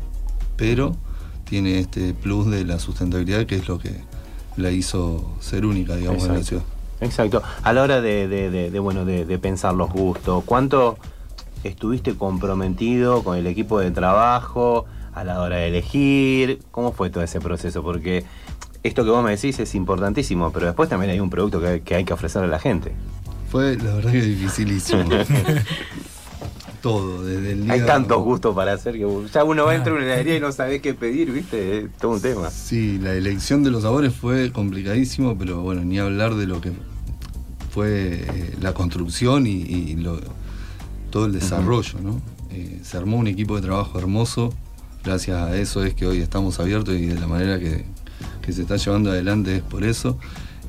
[0.56, 0.96] pero
[1.44, 3.90] tiene este plus de la sustentabilidad que es lo que
[4.56, 6.48] la hizo ser única, digamos, en la Exacto.
[6.48, 6.64] ciudad.
[7.02, 7.42] Exacto.
[7.62, 10.98] A la hora de, de- de- de, bueno, de pensar los gustos, ¿cuánto
[11.64, 16.62] estuviste comprometido con el equipo de trabajo a la hora de elegir?
[16.70, 17.82] ¿Cómo fue todo ese proceso?
[17.82, 18.24] Porque
[18.82, 21.94] esto que vos me decís es importantísimo, pero después también hay un producto que, que
[21.96, 22.92] hay que ofrecerle a la gente.
[23.50, 25.04] Fue la verdad que dificilísimo.
[26.82, 27.74] Todo, desde el día.
[27.74, 30.80] Hay tantos gustos para hacer que ya uno va entre una heladería y no sabe
[30.80, 31.78] qué pedir, ¿viste?
[31.80, 32.48] Es todo un tema.
[32.50, 36.72] Sí, la elección de los sabores fue complicadísimo, pero bueno, ni hablar de lo que
[37.70, 40.20] fue eh, la construcción y, y lo-
[41.10, 42.22] todo el desarrollo, ¿no?
[42.50, 44.54] Eh, se armó un equipo de trabajo hermoso,
[45.04, 47.84] gracias a eso es que hoy estamos abiertos y de la manera que,
[48.50, 50.18] que se está llevando adelante es por eso.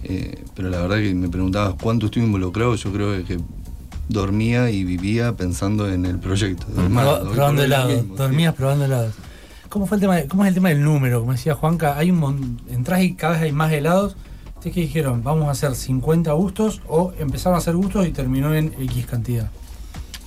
[0.04, 3.40] Eh, pero la verdad que me preguntabas cuánto estuve involucrado, yo creo que
[4.10, 6.66] dormía y vivía pensando en el proyecto.
[6.68, 8.12] Proba- hoy por probando helados, sí.
[8.16, 9.14] dormías probando helados.
[9.70, 10.16] ¿Cómo fue el tema?
[10.18, 11.20] de- ¿Cómo es el tema del número?
[11.22, 14.16] Como decía Juanca, hay un entras y cada vez hay más helados.
[14.56, 15.24] ¿Ustedes qué dijeron?
[15.24, 19.50] ¿Vamos a hacer 50 gustos o empezaron a hacer gustos y terminó en X cantidad?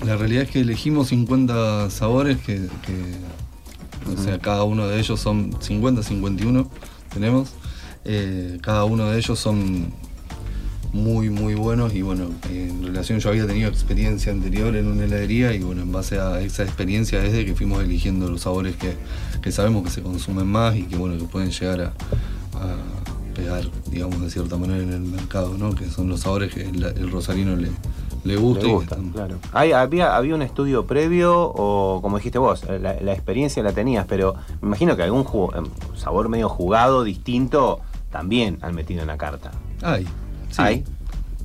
[0.05, 5.21] La realidad es que elegimos 50 sabores que, que, o sea, cada uno de ellos
[5.21, 6.69] son 50, 51
[7.15, 7.51] tenemos.
[8.05, 9.93] Eh, cada uno de ellos son
[10.93, 15.53] muy, muy buenos y bueno, en relación yo había tenido experiencia anterior en una heladería
[15.53, 18.95] y bueno, en base a esa experiencia es de que fuimos eligiendo los sabores que,
[19.43, 21.93] que sabemos que se consumen más y que bueno, que pueden llegar a,
[23.35, 25.75] pegar, digamos, de cierta manera en el mercado, ¿no?
[25.75, 27.69] Que son los sabores que el rosarino le,
[28.25, 28.65] le gusta.
[28.65, 29.37] Le y gusta, claro.
[29.53, 34.07] Hay- había, ¿Había un estudio previo o, como dijiste vos, la, la experiencia la tenías,
[34.09, 35.67] pero me imagino que algún jugo- em,
[35.97, 39.51] sabor medio jugado, distinto, también han metido en la carta.
[39.83, 40.05] Hay.
[40.51, 40.63] Sí.
[40.63, 40.85] Hay.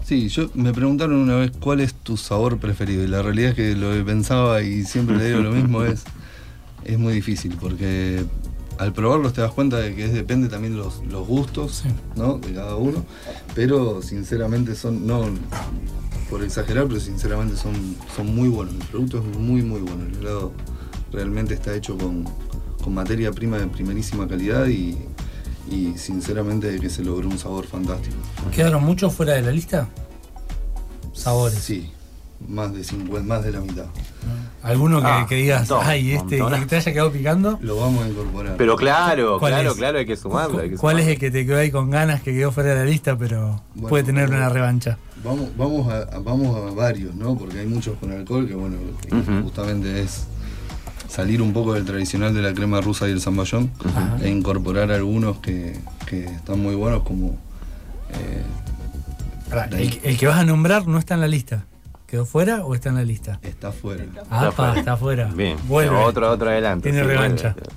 [0.04, 3.56] Sí, yo me preguntaron una vez cuál es tu sabor preferido y la realidad es
[3.56, 6.04] que lo que pensaba y siempre le digo lo mismo es
[6.86, 8.24] es muy difícil porque
[8.80, 11.84] al probarlos te das cuenta de que es, depende también los, los gustos
[12.16, 12.38] ¿no?
[12.40, 13.04] de cada uno,
[13.54, 15.26] pero sinceramente son, no
[16.30, 17.74] por exagerar, pero sinceramente son,
[18.16, 18.76] son muy buenos.
[18.76, 20.06] El producto es muy muy bueno.
[20.06, 20.52] El helado
[21.12, 22.26] realmente está hecho con,
[22.84, 24.98] con materia prima de primerísima calidad y,
[25.72, 28.16] y sinceramente que se logró un sabor fantástico.
[28.52, 29.88] ¿Quedaron muchos fuera de la lista?
[31.14, 31.58] Sabores.
[31.60, 31.92] Sí,
[32.48, 33.86] más de 50, más de la mitad.
[34.62, 37.58] ¿Alguno que, Ah, que digas, montón, ay, este, que te haya quedado picando?
[37.62, 38.56] Lo vamos a incorporar.
[38.58, 39.78] Pero claro, ¿Cuál claro, es?
[39.78, 40.60] claro, hay que sumarlo.
[40.60, 42.76] hay que ¿Cuál es el que te quedó ahí con ganas, que quedó fuera de
[42.76, 44.98] la lista, pero Bueno, puede tener pero- una revancha?
[45.24, 47.38] Vamos, vamos, a, vamos a varios, ¿no?
[47.38, 49.44] Porque hay muchos con alcohol que, bueno, que Ujú.
[49.44, 50.26] justamente es
[51.10, 53.72] salir un poco del tradicional de la crema rusa y el zamballón
[54.22, 57.38] e incorporar algunos que, que están muy buenos como...
[58.12, 58.44] eh,
[59.50, 61.66] Pará, el, el que vas a nombrar no está en la lista.
[62.06, 63.40] ¿Quedó fuera o está en la lista?
[63.44, 64.06] está fuera.
[64.30, 64.80] Ah, fuera.
[64.80, 65.26] está fuera.
[65.34, 65.96] Bien, Vuelve.
[65.96, 66.90] otro, otro adelante.
[66.92, 67.54] Tiene sí, revancha.
[67.54, 67.70] vuelve.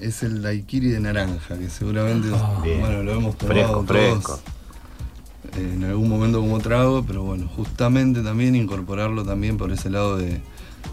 [0.00, 2.58] Es el daiquiri de naranja, que seguramente, Ah.
[2.60, 4.40] Bueno, lo hemos tomado Fresco, todos fresco.
[5.56, 10.40] En algún momento como trago, pero bueno, justamente también incorporarlo también por ese lado de,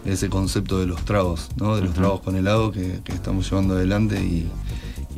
[0.05, 1.75] de ese concepto de los tragos, ¿no?
[1.75, 4.49] De los tragos con helado que, que estamos llevando adelante y,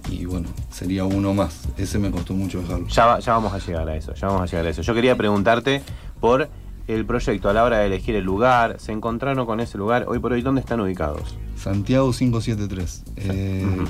[0.09, 1.61] y bueno, sería uno más.
[1.77, 2.87] Ese me costó mucho dejarlo.
[2.87, 4.81] Ya, va- ya vamos a llegar a eso, ya vamos a llegar a eso.
[4.81, 5.81] Yo quería preguntarte
[6.19, 6.49] por
[6.87, 8.77] el proyecto a la hora de elegir el lugar.
[8.79, 10.05] ¿Se encontraron con ese lugar?
[10.07, 11.37] Hoy por hoy, ¿dónde están ubicados?
[11.57, 13.03] Santiago 573.
[13.17, 13.85] Eh, Ujú.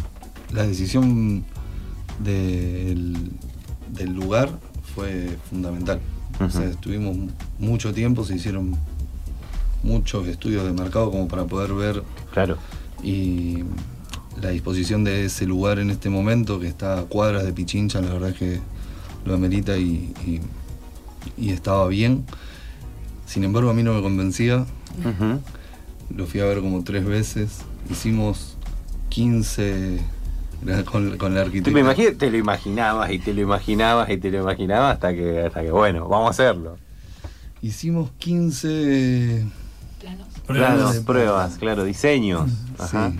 [0.53, 1.43] La decisión
[2.19, 3.31] del,
[3.89, 4.49] del lugar
[4.95, 5.99] fue fundamental.
[6.39, 7.15] O sea, estuvimos
[7.59, 8.75] mucho tiempo, se hicieron
[9.83, 12.57] muchos estudios de mercado como para poder ver Claro.
[13.03, 13.59] y
[14.41, 18.11] la disposición de ese lugar en este momento, que está a cuadras de Pichincha, la
[18.13, 18.59] verdad es que
[19.25, 20.41] lo amerita y, y-
[21.37, 22.25] y estaba bien.
[23.27, 24.65] Sin embargo, a mí no me convencía.
[26.15, 27.59] Lo fui a ver como tres veces.
[27.89, 28.55] Hicimos
[29.09, 29.99] 15
[30.85, 34.41] con, con la Te, imagino- te lo imaginabas y te lo imaginabas y te lo
[34.41, 36.77] imaginabas hasta que, hasta que bueno, vamos a hacerlo.
[37.61, 39.45] Hicimos 15
[40.45, 42.49] Claro, de- pruebas, claro, diseños.
[42.77, 43.11] Ajá.
[43.11, 43.19] Sí.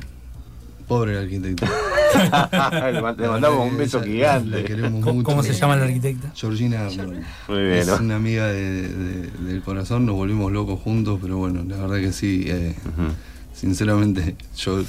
[0.87, 1.65] Pobre el arquitecto.
[2.13, 4.65] le mand- le mandamos un beso gigante.
[4.81, 5.23] ¿Cómo, mucho.
[5.23, 6.31] cómo se llama la arquitecta?
[6.35, 6.89] Georgina.
[7.47, 7.95] Muy bien, Es ¿no?
[7.97, 12.11] una amiga de- de- del corazón, nos volvimos locos juntos, pero bueno, la verdad que
[12.11, 12.43] sí.
[12.47, 12.75] eh.
[13.53, 14.83] Sinceramente, yo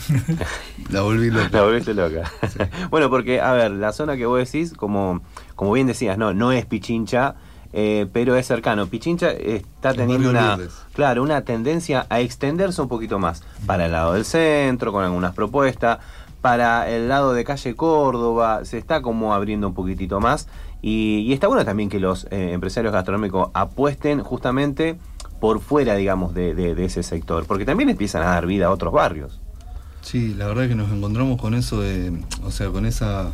[0.91, 1.49] la volví loca.
[1.53, 2.31] La volviste loca.
[2.91, 5.21] bueno, porque, a ver, la zona que vos decís, como,
[5.55, 7.37] como bien decías, no, no es Pichincha,
[7.73, 8.87] eh, pero es cercano.
[8.87, 10.59] Pichincha está teniendo una,
[10.95, 15.35] claro, una tendencia a extenderse un poquito más para el lado del centro, con algunas
[15.35, 15.99] propuestas.
[16.41, 20.49] Para el lado de calle Córdoba se está como abriendo un poquitito más.
[20.83, 24.99] Y, y está bueno también que los eh, empresarios gastronómicos apuesten justamente
[25.45, 27.45] por fuera, digamos, de, de- de ese sector.
[27.45, 29.39] Porque también empiezan a dar vida a otros barrios.
[30.01, 33.31] Sí, la verdad que nos encontramos con eso de, o sea, con esa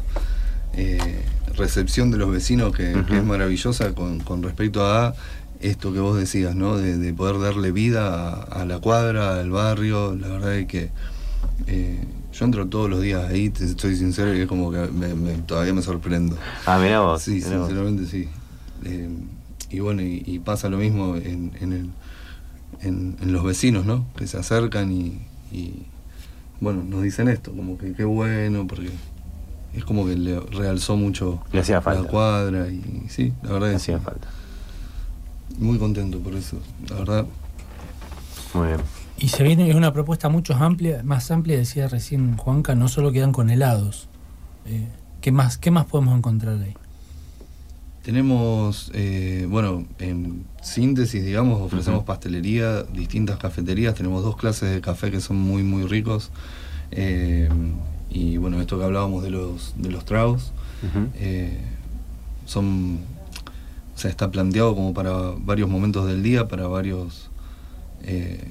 [0.74, 5.14] eh, recepción de los vecinos que, es maravillosa con, con respecto a
[5.60, 6.76] esto que vos decías, ¿no?
[6.76, 8.02] De, de poder darle vida
[8.32, 10.16] a, a la cuadra, al barrio.
[10.16, 10.90] La verdad es que
[11.68, 15.14] eh, yo entro todos los días ahí, te estoy sincero, y es como que me-
[15.14, 16.36] me- todavía me sorprendo.
[16.66, 17.22] Ah, mirá vos.
[17.22, 17.68] Sí, mirá vos.
[17.68, 18.28] sinceramente sí.
[18.84, 19.08] Eh,
[19.70, 21.90] y bueno, y, y pasa lo mismo en, en, el-
[22.82, 24.06] en- en los vecinos, ¿no?
[24.16, 25.18] Que se acercan y,
[25.52, 25.84] y,
[26.60, 28.90] bueno, nos dicen esto, como que qué bueno, porque
[29.74, 33.76] es como que le realzó mucho Le hacía la cuadra y sí, la verdad Le
[33.76, 34.28] hacía falta.
[35.58, 36.58] Muy contento por eso,
[36.88, 37.26] la verdad.
[38.54, 38.80] Muy bien.
[39.18, 43.12] Y se viene es una propuesta mucho amplia, más amplia, decía recién Juanca, no solo
[43.12, 44.08] quedan con helados.
[44.66, 44.88] Eh,
[45.20, 46.74] ¿qué, más, ¿Qué más podemos encontrar ahí?
[48.02, 55.10] Tenemos, eh, bueno, en síntesis, digamos, ofrecemos pastelería, distintas cafeterías, tenemos dos clases de café
[55.10, 56.30] que son muy, muy ricos.
[56.90, 57.48] eh,
[58.10, 60.52] y bueno, esto que hablábamos de los, de los tragos,
[61.14, 61.58] eh,
[62.44, 62.98] son,
[63.94, 67.30] o sea, está planteado como para varios momentos del día, para varios
[68.02, 68.42] eh,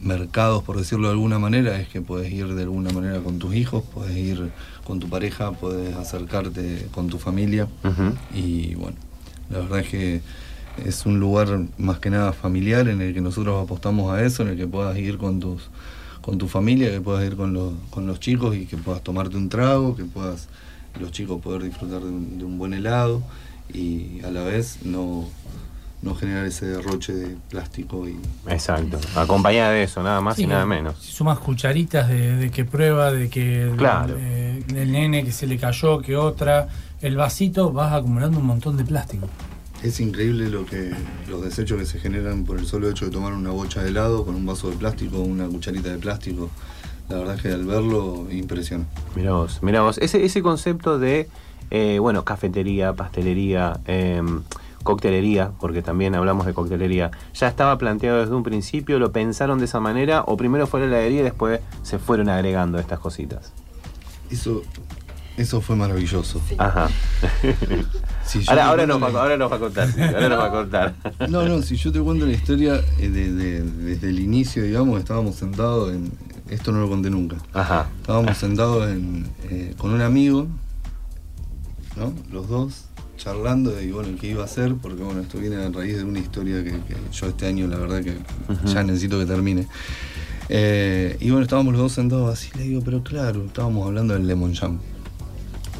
[0.00, 3.54] mercados, por decirlo de alguna manera, es que puedes ir de alguna manera con tus
[3.54, 4.50] hijos, puedes ir
[4.84, 7.68] con tu pareja, puedes acercarte con tu familia.
[8.34, 8.96] Y bueno,
[9.50, 10.20] la verdad es que
[10.84, 14.50] es un lugar más que nada familiar en el que nosotros apostamos a eso, en
[14.50, 15.70] el que puedas ir con tus
[16.26, 19.36] con tu familia, que puedas ir con los, con los chicos y que puedas tomarte
[19.36, 20.48] un trago, que puedas
[21.00, 23.22] los chicos poder disfrutar de un, de un buen helado
[23.72, 25.28] y a la vez no,
[26.06, 28.16] no generar ese derroche de plástico y
[28.48, 28.98] Exacto.
[29.16, 30.96] Acompañada de eso, nada más Sí, y nada menos.
[31.00, 34.14] Si sumas cucharitas de, de que prueba, de que Claro.
[34.18, 36.68] eh, del nene que se le cayó, que otra,
[37.02, 39.28] el vasito, vas acumulando un montón de plástico.
[39.82, 40.92] Es increíble lo que
[41.28, 44.24] los desechos que se generan por el solo hecho de tomar una bocha de helado
[44.24, 46.48] con un vaso de plástico, una cucharita de plástico.
[47.08, 48.84] La verdad es que al verlo impresiona.
[49.14, 49.98] Mira vos, mira vos.
[49.98, 51.28] Ese, ese concepto de,
[51.70, 54.22] eh, bueno, cafetería, pastelería, eh,
[54.86, 58.98] coctelería, porque también hablamos de coctelería, ¿ya estaba planteado desde un principio?
[58.98, 60.22] ¿Lo pensaron de esa manera?
[60.26, 63.52] ¿O primero fue la heladería y después se fueron agregando estas cositas?
[64.30, 64.62] Eso,
[65.36, 66.40] eso fue maravilloso.
[66.56, 66.88] Ajá.
[68.26, 70.46] Si ahora, ahora, nos va, la- ahora nos va a contar, sí, ahora nos va
[70.46, 70.94] a contar.
[71.28, 74.98] No, no, si yo te cuento la historia eh, de- de- desde el inicio, digamos,
[74.98, 76.10] estábamos sentados en.
[76.50, 77.36] Esto no lo conté nunca.
[77.52, 77.86] Ajá.
[78.00, 80.48] Estábamos sentados en, eh, con un amigo,
[81.96, 82.12] ¿no?
[82.32, 82.85] Los dos,
[83.16, 86.18] charlando y bueno, qué iba a hacer, porque bueno, esto viene a raíz de una
[86.18, 88.14] historia que, que yo este año, la verdad, que
[88.66, 89.66] ya necesito que termine.
[90.48, 94.26] Eh, y bueno, estábamos los dos sentados así, le digo, pero claro, estábamos hablando del
[94.26, 94.78] Lemon Jam.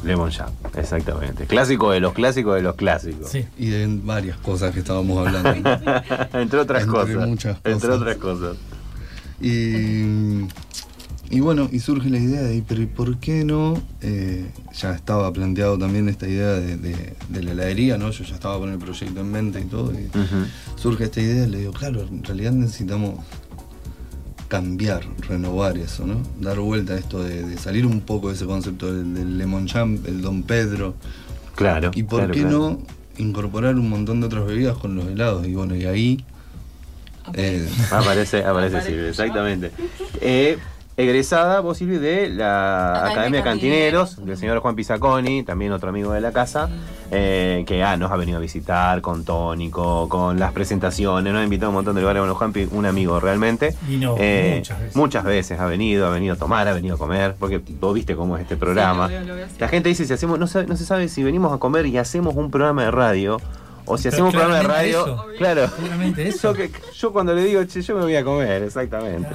[0.03, 1.45] Lemon Jam, exactamente.
[1.45, 3.33] Clásico de los clásicos de los clásicos.
[3.57, 5.49] Y de varias cosas que estábamos hablando.
[6.33, 7.27] Entre otras Entre cosas.
[7.27, 8.01] muchas Entre cosas.
[8.01, 8.57] otras cosas.
[9.41, 10.47] Y,
[11.29, 13.81] y bueno, y surge la idea de, pero ¿y por qué no?
[14.01, 18.09] Eh, ya estaba planteado también esta idea de, de- de la heladería, ¿no?
[18.11, 19.91] Yo ya estaba con el proyecto en mente y todo.
[19.93, 20.09] Y
[20.77, 23.15] surge esta idea y le digo, claro, en realidad necesitamos
[24.47, 26.21] cambiar, renovar eso, ¿no?
[26.39, 29.67] Dar vuelta a esto de, de salir un poco de ese concepto del, del Lemon
[29.67, 30.95] Jam, el Don Pedro.
[31.55, 31.91] Claro.
[31.93, 32.57] ¿Y por claro, qué claro.
[32.57, 32.79] no
[33.17, 35.45] incorporar un montón de otras bebidas con los helados?
[35.45, 36.23] Y bueno, y ahí...
[37.33, 39.71] eh, Aparece, aparece Silvia, exactamente.
[40.21, 40.57] Eh,
[40.97, 44.25] egresada vos, Silvia, de la Academia Academia Cantineros, Cantineros.
[44.27, 46.69] del señor Juan Pizaconi, también otro amigo de la casa,
[47.11, 51.43] eh, que ah, nos ha venido a visitar con Tónico, con las presentaciones, nos ha
[51.43, 52.21] invitado a un montón de lugares.
[52.21, 53.75] Bueno, Juanpi, un amigo realmente.
[53.83, 54.95] Vino Eh, muchas veces.
[54.95, 58.15] muchas veces ha venido, ha venido a tomar, ha venido a comer, porque vos viste
[58.15, 59.03] cómo es este programa.
[59.03, 59.55] lo veo, lo veo, sí.
[59.59, 61.97] La gente dice, si hacemos, no, sabe- no se sabe si venimos a comer y
[61.99, 63.39] hacemos un programa de radio,
[63.87, 65.01] o si hacemos un programa de radio.
[65.05, 65.25] eso.
[65.37, 65.63] Claro.
[66.17, 66.53] Eso.
[66.53, 69.29] Yo, que- yo cuando le digo, che, yo me voy a comer, exactamente.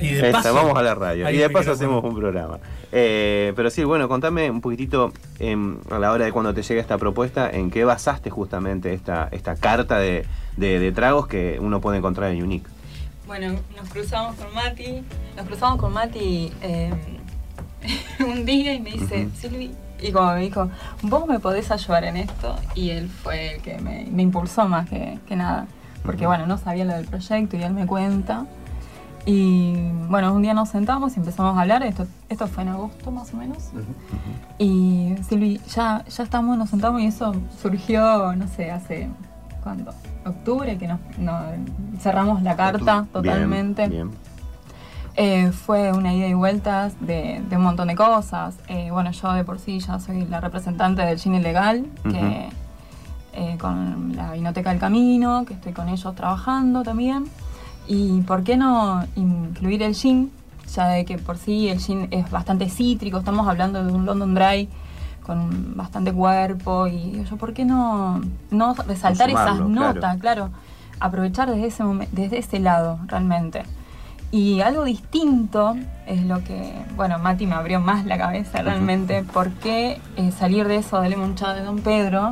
[0.00, 1.28] Y de Esta, paso, vamos a la radio.
[1.30, 2.58] Y de paso hacemos un programa.
[2.90, 6.80] Eh, pero sí, bueno, contame un poquitito em, a la hora de cuando te llega
[6.80, 10.26] esta propuesta, en qué basaste justamente esta, esta carta de,
[10.56, 12.68] de- de tragos que uno puede encontrar en Unique.
[13.26, 15.02] Bueno, nos cruzamos con Mati,
[15.36, 16.92] nos cruzamos con Mati eh,
[18.26, 19.70] un día y me dice, Silvi,
[20.02, 20.68] y como me dijo,
[21.02, 24.88] vos me podés ayudar en esto, y él fue el que me, me impulsó más
[24.88, 25.66] que, que nada,
[26.04, 28.46] porque bueno, no sabía lo del proyecto y él me cuenta.
[29.24, 29.74] Y
[30.08, 33.32] bueno, un día nos sentamos y empezamos a hablar, esto, esto fue en agosto más
[33.32, 33.70] o menos.
[34.58, 39.08] Y Silvi, ya, ya estamos, nos sentamos y eso surgió, no sé, hace,
[39.62, 39.94] ¿cuándo?
[40.26, 41.40] Octubre, que nos, no-
[42.00, 43.88] cerramos la carta totalmente.
[43.88, 44.10] Bien.
[45.16, 48.56] Eh, fue una ida y vueltas de, de un montón de cosas.
[48.68, 52.48] Eh, bueno, yo de por sí ya soy la representante del Gin Ilegal, que
[53.34, 57.24] eh, con la Vinoteca del Camino, que estoy con ellos trabajando también.
[57.86, 60.30] Y por qué no incluir el gin,
[60.72, 64.34] ya de que por sí el gin es bastante cítrico, estamos hablando de un London
[64.34, 64.68] Dry
[65.24, 69.94] con bastante cuerpo y yo, ¿por qué no, no resaltar esas Consumarlo, claro.
[69.94, 70.20] notas?
[70.20, 70.50] Claro,
[71.00, 73.62] aprovechar desde ese, desde ese lado realmente.
[74.32, 75.76] Y algo distinto
[76.06, 80.66] es lo que, bueno, Mati me abrió más la cabeza realmente, ¿por qué eh, salir
[80.66, 82.30] de eso del limonchado de Don Pedro?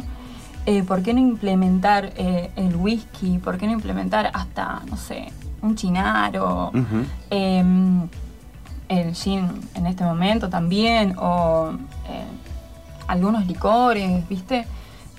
[0.65, 3.37] Eh, ¿Por qué no implementar eh, el whisky?
[3.37, 5.31] ¿Por qué no implementar hasta, no sé,
[5.61, 6.73] un chinaro?
[7.29, 8.09] Em,
[8.89, 11.75] el gin en este momento también, o
[13.07, 14.67] algunos licores, ¿viste?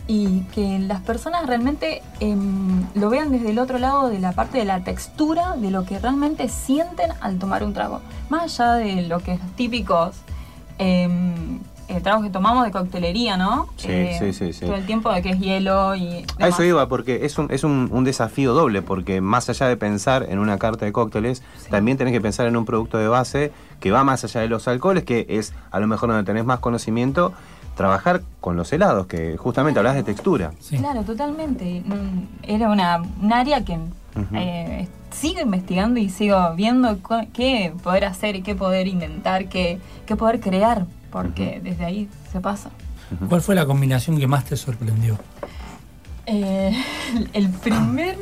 [0.07, 4.57] Y que las personas realmente em, lo vean desde el otro lado de la parte
[4.57, 8.01] de la textura, de lo que realmente sienten al tomar un trago.
[8.29, 10.15] Más allá de lo que es los típicos
[10.77, 13.67] em, eh, tragos que tomamos de coctelería, ¿no?
[13.83, 14.65] Eh, Sí, sí, sí, sí.
[14.65, 16.07] Todo el tiempo de que es hielo y...
[16.07, 16.53] A demás.
[16.53, 20.25] eso iba, porque es, un, es un, un desafío doble, porque más allá de pensar
[20.29, 23.91] en una carta de cócteles, también tenés que pensar en un producto de base que
[23.91, 27.33] va más allá de los alcoholes, que es a lo mejor donde tenés más conocimiento,
[27.75, 30.51] trabajar con los helados, que justamente hablas de textura.
[30.69, 31.83] Claro, totalmente.
[32.43, 33.77] Era una, un área que
[34.33, 36.97] eh, sigo investigando y sigo viendo
[37.33, 42.39] qué poder hacer y qué poder inventar, qué, qué poder crear, porque desde ahí se
[42.39, 42.69] pasa.
[43.27, 45.17] ¿Cuál fue la combinación que más te sorprendió?
[46.25, 46.71] Eh,
[47.33, 48.17] el primer,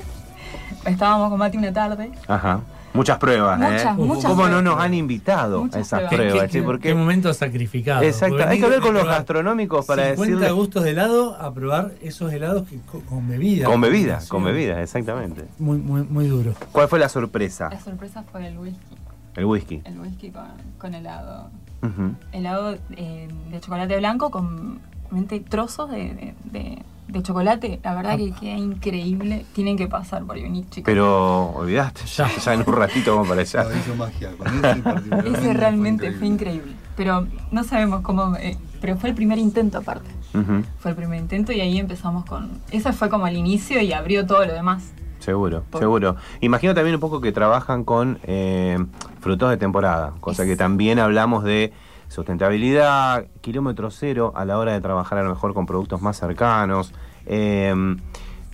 [0.86, 2.62] estábamos con Mati una tarde Ajá.
[2.94, 4.02] Muchas pruebas, Muchas, ¿eh?
[4.02, 4.64] muchas ¿Cómo no pruebas.
[4.64, 6.32] nos han invitado Muchas a esas pruebas.
[6.32, 6.52] pruebas?
[6.52, 8.02] ¿Qué, Porque- qué momento sacrificado.
[8.04, 10.52] Exacto, hay que hablar con los gastronómicos para 50 decirle.
[10.52, 13.66] gustos de helado a probar esos helados que, co- con bebida.
[13.66, 15.46] Con bebida, con bebida, exactamente.
[15.60, 16.54] Muy, muy, muy duro.
[16.72, 17.70] ¿Cuál fue la sorpresa?
[17.72, 18.96] La sorpresa fue el whisky.
[19.36, 19.82] El whisky.
[19.86, 20.48] El whisky con,
[20.80, 21.50] con helado.
[21.84, 22.14] Ujú.
[22.32, 24.80] Helado eh, de chocolate blanco con
[25.50, 26.80] trozos de, de- de-
[27.10, 27.80] de chocolate.
[27.84, 29.46] La verdad que queda increíble.
[29.54, 30.84] Tienen que pasar por venir, chicos.
[30.86, 33.66] Pero olvidaste, ya, ya en un ratito vamos para allá.
[33.78, 34.30] Hizo magia.
[35.26, 36.74] Ese realmente fue fue increíble.
[36.96, 38.36] Pero no sabemos cómo.
[38.38, 40.10] eh, pero fue el primer intento, aparte.
[40.80, 42.50] Fue el primer intento y ahí empezamos con.
[42.72, 44.92] Ese fue como el inicio y abrió todo lo demás.
[45.20, 46.16] Seguro, Por- seguro.
[46.40, 48.78] Imagino también un poco que trabajan con eh,
[49.20, 51.74] frutos de temporada, cosa que también hablamos de
[52.10, 56.94] sustentabilidad, kilómetro cero a la hora de trabajar a lo mejor con productos más cercanos.
[57.26, 57.74] Eh,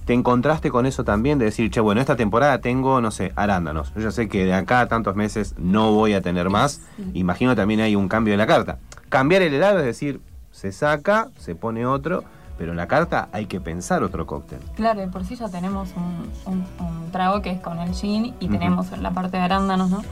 [0.06, 3.92] ¿Te encontraste con eso también de decir, che, bueno, esta temporada tengo, no sé, arándanos?
[3.96, 6.82] Yo ya sé que de acá a tantos meses no voy a tener más.
[7.16, 8.78] Imagino también hay un cambio de la carta.
[9.10, 10.22] Cambiar el helado es decir,
[10.52, 12.24] se saca, se pone otro,
[12.58, 14.60] pero en la carta hay que pensar otro cóctel.
[14.76, 18.36] Claro, de por sí ya tenemos un, un- un trago que es con el gin
[18.40, 20.04] y tenemos la parte de arándanos, ¿no?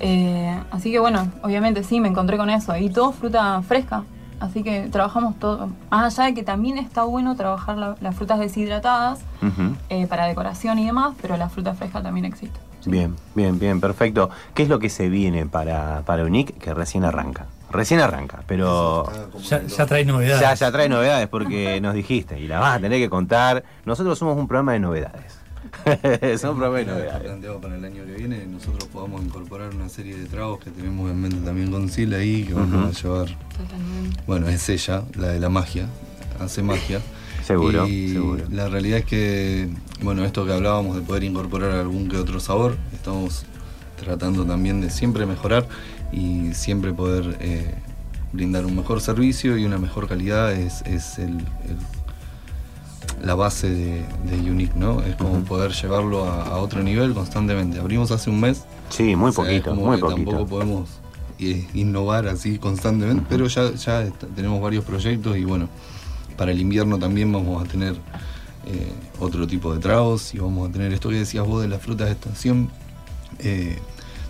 [0.00, 2.76] Eh, así que bueno, obviamente sí, me encontré con eso.
[2.76, 4.04] Y todo fruta fresca.
[4.38, 5.70] Así que trabajamos todo.
[5.90, 9.20] Más allá de que también está bueno trabajar la- las frutas deshidratadas
[9.88, 12.58] eh, para decoración y demás, pero la fruta fresca también existe.
[12.84, 14.28] Bien, bien, bien, perfecto.
[14.54, 17.46] ¿Qué es lo que se viene para, para Unique que recién arranca?
[17.70, 19.10] Recién arranca, pero
[19.42, 20.40] Ya, ya trae novedades.
[20.40, 23.64] ya, ya trae novedades porque nos dijiste y la vas a tener que contar.
[23.86, 25.36] Nosotros somos un programa de novedades.
[25.84, 27.22] De Está novedades.
[27.22, 31.10] planteado para el año que viene nosotros podamos incorporar una serie de tragos que tenemos
[31.10, 33.26] en mente también con Sil ahí que vamos a llevar
[33.56, 34.20] Totalmente.
[34.26, 35.86] bueno es ella la de la magia
[36.40, 37.00] hace magia
[37.46, 38.44] Seguro, y seguro.
[38.50, 39.68] la realidad es que
[40.02, 43.44] bueno esto que hablábamos de poder incorporar algún que otro sabor estamos
[44.00, 45.68] tratando también de siempre mejorar
[46.12, 47.72] y siempre poder eh,
[48.32, 51.78] brindar un mejor servicio y una mejor calidad es, es el- el-
[53.22, 55.00] la base de, de Unique, ¿no?
[55.02, 57.78] Es como poder llevarlo a, a otro nivel constantemente.
[57.80, 58.64] Abrimos hace un mes.
[58.90, 60.30] Sí, muy o sea, es poquito, como muy que poquito.
[60.30, 60.88] Tampoco podemos
[61.38, 65.68] eh, innovar así constantemente, pero ya, ya está- tenemos varios proyectos y bueno,
[66.36, 67.94] para el invierno también vamos a tener
[68.66, 71.80] eh, otro tipo de tragos y vamos a tener esto que decías vos de las
[71.82, 72.68] frutas de estación.
[73.38, 73.78] eh,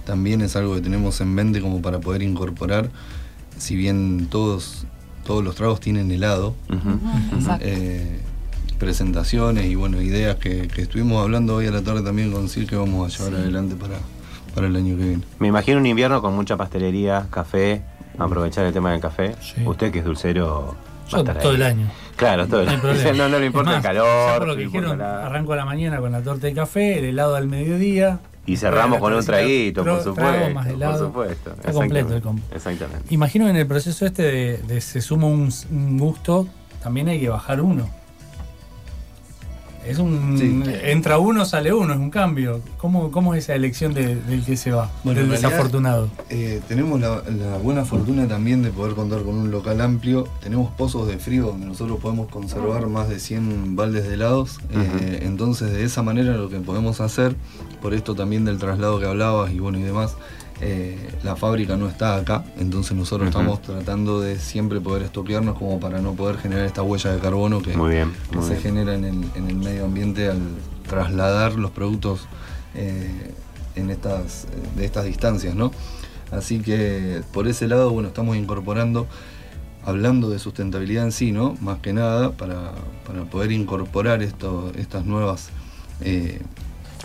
[0.05, 2.91] también es algo que tenemos en mente como para poder incorporar,
[3.59, 4.87] si bien todos,
[5.25, 6.55] todos los tragos tienen helado,
[7.35, 7.65] Exacto.
[7.67, 8.21] eh,
[8.77, 12.67] presentaciones y bueno, ideas que, que estuvimos hablando hoy a la tarde también con Sil
[12.69, 13.97] que vamos a llevar adelante para,
[14.55, 15.23] para el año que viene.
[15.39, 17.83] Me imagino un invierno con mucha pastelería, café,
[18.19, 19.35] aprovechar el tema del café.
[19.65, 20.75] Usted que es dulcero.
[21.09, 21.55] Yo todo ahí.
[21.57, 21.87] el año.
[22.17, 23.13] Claro, todo el No año.
[23.17, 24.39] No, no le importa el calor.
[24.39, 27.37] por lo que dijeron, arranco a la mañana con la torta de café, el helado
[27.37, 28.19] al mediodía.
[28.45, 30.55] Y cerramos con un traguito, por supuesto.
[30.55, 31.51] más Por supuesto.
[31.51, 32.21] Está completo el Exactamente.
[32.23, 32.43] combo.
[32.55, 33.15] Exactamente.
[33.15, 36.47] Imagino que en el proceso este de, de se suma un, un gusto,
[36.83, 37.89] también hay que bajar uno.
[39.87, 40.37] Es un.
[40.39, 40.63] Sí.
[40.85, 42.61] Entra uno, sale uno, es un cambio.
[42.79, 44.91] ¿Cómo, cómo es esa elección de- del que se va?
[45.05, 46.09] Bueno, del realidad, desafortunado.
[46.31, 50.27] eh, tenemos la, la buena fortuna también de poder contar con un local amplio.
[50.43, 54.59] Tenemos pozos de frío donde nosotros podemos conservar más de 100 baldes de helados.
[54.73, 57.37] Eh, entonces, de esa manera, lo que podemos hacer,
[57.81, 60.17] por esto también del traslado que hablabas y bueno y demás,
[60.61, 62.45] eh, la fábrica no está acá.
[62.59, 67.13] Entonces, nosotros estamos tratando de siempre poder estoquearnos como para no poder generar esta huella
[67.13, 68.63] de carbono que, Muy bien, que muy se bien.
[68.63, 70.41] genera en el, en el medio ambiente al
[70.89, 72.27] trasladar los productos
[72.75, 73.33] eh,
[73.75, 74.47] en estas,
[74.77, 75.73] de estas distancias, ¿no?
[76.31, 79.07] Así que por ese lado, bueno, estamos incorporando,
[79.85, 81.55] hablando de sustentabilidad en sí, ¿no?
[81.61, 82.73] Más que nada, para,
[83.07, 85.51] para poder incorporar esto, estas nuevas
[86.01, 86.41] eh,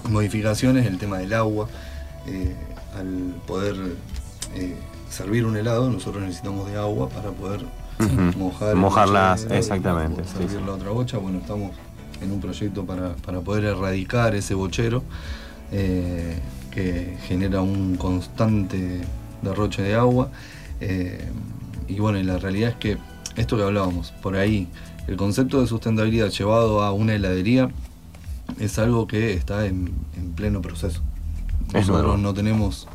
[0.10, 1.68] modificaciones, el tema del agua.
[2.28, 2.56] eh,
[2.97, 3.76] al poder
[4.55, 4.76] eh,
[5.09, 7.61] servir un helado, nosotros necesitamos de agua para poder
[7.99, 8.38] Ujú.
[8.39, 10.63] mojar Mojarlas, exactamente, sí, servir sí.
[10.65, 11.18] la otra bocha.
[11.18, 11.72] Bueno, estamos
[12.22, 15.03] en un proyecto para, para poder erradicar ese bochero
[15.72, 16.38] eh,
[16.72, 19.01] que genera un constante
[19.41, 20.30] derroche de agua.
[20.80, 21.30] eh,
[21.88, 22.97] y bueno, y la realidad es que
[23.35, 24.68] esto que hablábamos, por ahí,
[25.07, 27.69] el concepto de sustentabilidad llevado a una heladería
[28.59, 31.01] es algo que está en, en pleno proceso.
[31.73, 32.88] Nosotros no tenemos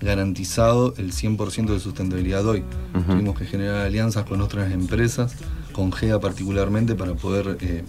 [0.00, 2.62] garantizado el 100% de sustentabilidad hoy.
[2.94, 3.12] Ujú.
[3.12, 5.34] Tuvimos que generar alianzas con otras empresas,
[5.72, 7.84] con GEA particularmente, para poder eh,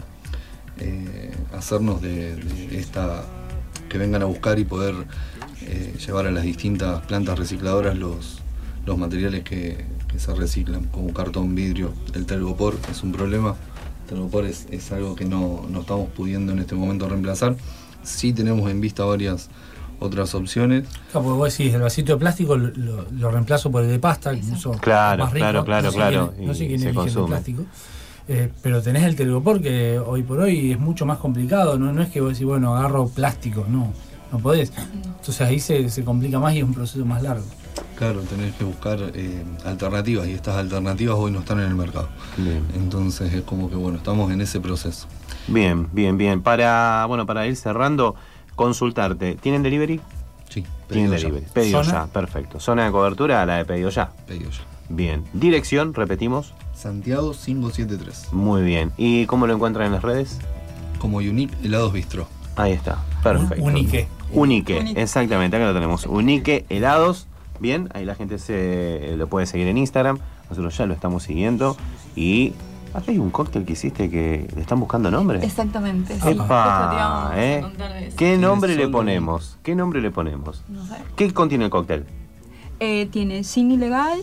[0.79, 3.23] eh, hacernos de, de esta,
[3.89, 4.95] que vengan a buscar y poder
[5.61, 8.39] eh, llevar a las distintas plantas recicladoras los,
[8.85, 13.55] los materiales que, que se reciclan, como cartón, vidrio, el telgopor es un problema.
[14.03, 17.57] El telgopor es, es algo que no, no estamos pudiendo en este momento reemplazar.
[18.03, 19.49] Sí tenemos en vista varias
[19.99, 20.83] otras opciones.
[21.11, 24.71] Claro, porque vos decís, el vasito de plástico lo, reemplazo por el de pasta, incluso
[24.73, 25.43] Claro, más rico.
[25.43, 27.65] claro, claro, no sé claro, quién- no sé quién se elige el plástico.
[28.29, 31.79] Eh, pero tenés el telgopor que hoy por hoy es mucho más complicado.
[31.79, 33.93] No, no es que vos decís, bueno, agarro plástico, no,
[34.31, 34.71] no podés.
[34.93, 37.45] Entonces ahí se, se complica más y es un proceso más largo.
[37.95, 42.09] Claro, tenés que buscar eh, alternativas y estas alternativas hoy no están en el mercado.
[42.37, 42.63] Bien.
[42.75, 45.07] Entonces es como que bueno, estamos en ese proceso.
[45.47, 46.41] Bien, bien, bien.
[46.43, 48.15] Para, bueno, para ir cerrando,
[48.57, 49.35] consultarte.
[49.35, 50.01] ¿Tienen delivery?
[50.49, 51.17] Sí, Tienen pedido ya.
[51.29, 51.45] delivery.
[51.53, 52.05] Pedido ¿Zona?
[52.05, 52.59] ya, perfecto.
[52.59, 54.09] Zona de cobertura, la de pedido ya.
[54.27, 54.59] Pedido ya.
[54.89, 55.23] Bien.
[55.33, 56.53] Dirección, repetimos.
[56.73, 58.33] Santiago 573.
[58.33, 58.91] Muy bien.
[58.97, 60.39] ¿Y cómo lo encuentran en las redes?
[60.99, 62.27] Como Unique Helados Bistro.
[62.55, 63.63] Ahí está, perfecto.
[63.63, 64.07] Unique.
[64.31, 65.01] Unique, Unique.
[65.01, 66.05] exactamente, acá lo tenemos.
[66.05, 67.27] Unique helados.
[67.59, 70.19] Bien, ahí la gente se lo puede seguir en Instagram.
[70.49, 71.77] Nosotros ya lo estamos siguiendo.
[72.15, 72.53] Y
[72.97, 75.39] acá hay un cóctel que hiciste que le están buscando nombre.
[75.45, 76.37] Exactamente, sí.
[77.35, 77.63] ¿eh?
[78.17, 79.57] ¿Qué nombre le ponemos?
[79.63, 80.63] ¿Qué nombre le ponemos?
[80.67, 80.95] No sé.
[81.15, 82.05] ¿Qué contiene el cóctel?
[82.79, 84.19] Eh, tiene gin ilegal,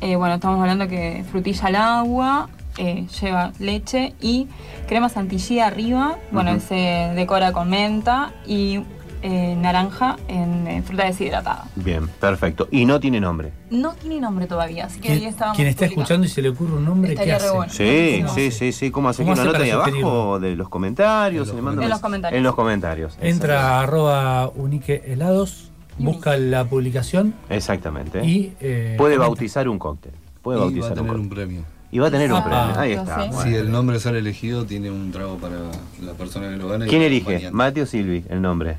[0.00, 4.48] eh, bueno, estamos hablando que frutilla al agua, eh, lleva leche y
[4.88, 6.60] crema chantilly arriba, bueno, Ujú.
[6.60, 6.74] se
[7.14, 8.80] decora con menta y
[9.28, 11.64] eh, naranja en eh, fruta deshidratada.
[11.74, 12.68] Bien, perfecto.
[12.70, 13.50] Y no tiene nombre.
[13.70, 16.02] No tiene nombre todavía, así que ahí Quien, estábamos quien está publicando.
[16.02, 17.56] escuchando y se le ocurre un nombre, ¿qué Estaría re hace?
[17.56, 17.72] bueno.
[17.72, 18.90] Sí, ¿Cómo sí, sí, sí.
[18.92, 19.22] ¿Cómo hace?
[19.24, 21.48] ¿Cómo ¿Que hace anota ahí abajo de los comentarios?
[21.48, 22.38] En los comentarios.
[22.38, 23.18] En los comentarios.
[23.20, 28.24] Entra a arroba unique helados, busca la publicación Exactamente.
[28.24, 29.26] y eh, Puede comenta.
[29.28, 30.12] bautizar un cóctel.
[30.42, 31.36] Puede Y va a bautizar tener un un cóctel.
[31.46, 31.62] premio.
[31.90, 32.80] Y va a tener un Ah, premio.
[32.80, 33.16] Ahí está.
[33.26, 33.42] bueno.
[33.42, 35.56] Si el nombre sale elegido, tiene un trago para
[36.02, 36.84] la persona que lo gana.
[36.86, 37.50] ¿Quién el elige?
[37.52, 38.24] ¿Mate o Silvi?
[38.28, 38.76] El nombre.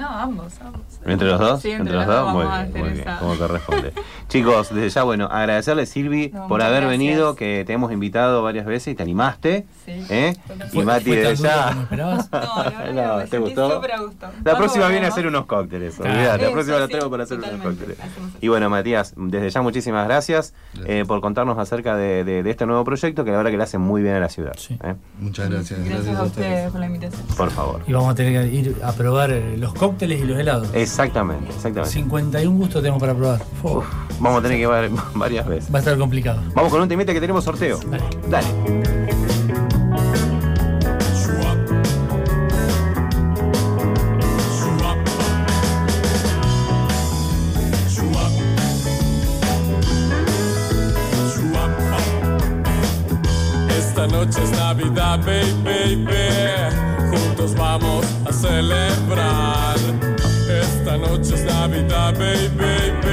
[0.00, 0.89] No, almost, almost.
[1.06, 1.60] ¿Entre los dos?
[1.62, 3.04] Sí, entre, los dos, Muy bien, muy bien.
[3.18, 3.92] Como corresponde.
[4.28, 6.90] Chicos, desde ya, bueno, agradecerle, Silvi, No, por haber gracias.
[6.98, 9.66] venido, que te hemos invitado varias veces y te animaste.
[9.84, 10.34] Sí, ¿eh?
[10.72, 11.86] Y Mati, ¿Fue tan desde ya.
[11.90, 13.74] No, No, me ¿te gustó?
[13.74, 14.26] súper a gusto.
[14.26, 16.44] La ¿Cuándo próxima viene a hacer unos cócteles, olvidate.
[16.46, 17.96] La próxima la traigo para hacer unos cócteles.
[18.40, 20.54] Y bueno, Matías, desde ya muchísimas gracias,
[20.84, 24.02] eh, por contarnos acerca de este nuevo proyecto que la verdad que le hace muy
[24.02, 24.52] bien a la ciudad.
[24.84, 24.94] ¿eh?
[25.18, 25.84] Muchas gracias.
[25.84, 27.22] Gracias a ustedes por la invitación.
[27.36, 27.82] Por favor.
[27.86, 30.68] Y vamos a tener que ir a probar eh, los cócteles y los helados.
[30.90, 31.92] Exactamente, exactamente.
[31.92, 33.40] 51 gustos tenemos para probar.
[34.18, 35.72] Vamos a tener que ir varias veces.
[35.72, 36.42] va a estar complicado.
[36.52, 37.78] Vamos con un temita que tenemos sorteo.
[37.86, 38.04] Dale.
[38.28, 38.46] Dale.
[53.78, 57.10] Esta noche es Navidad, baby, baby.
[57.10, 59.79] Juntos vamos a celebrar.
[60.90, 63.09] Esta noche es Navidad, baby, baby.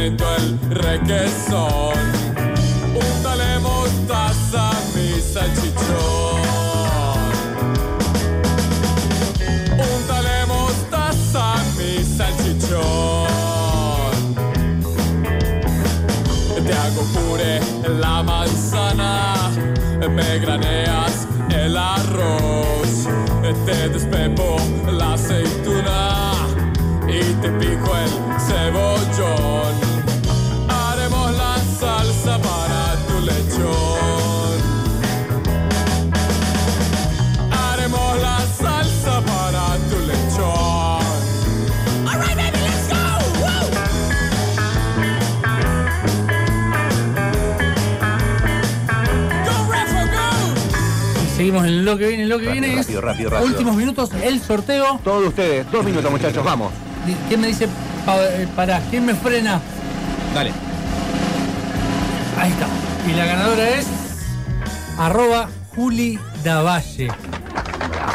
[0.00, 0.16] El
[0.70, 1.92] requesón.
[2.94, 6.40] Úntale mostaza a mi salchichón.
[9.76, 13.28] Úntale mostaza a mi salchichón.
[16.66, 17.60] Te hago puré
[18.00, 19.50] la manzana,
[19.98, 23.06] me graneas el arroz,
[23.66, 24.56] te despepo
[24.90, 26.32] la aceituna
[27.06, 28.10] y te pico el
[28.40, 29.89] cebollón.
[51.36, 53.48] Seguimos en lo que viene, lo que Rápido, viene rápido, es rápido, rápido.
[53.50, 55.00] últimos minutos, el sorteo.
[55.02, 56.72] Todos ustedes, dos minutos, muchachos, vamos.
[57.28, 57.66] ¿Quién me dice
[58.04, 58.80] pa- eh, pará?
[58.90, 59.60] ¿Quién me frena?
[60.34, 60.52] Dale.
[62.38, 62.66] Ahí está.
[63.08, 63.86] Y la ganadora es
[64.98, 67.08] arroba Juli Davalle.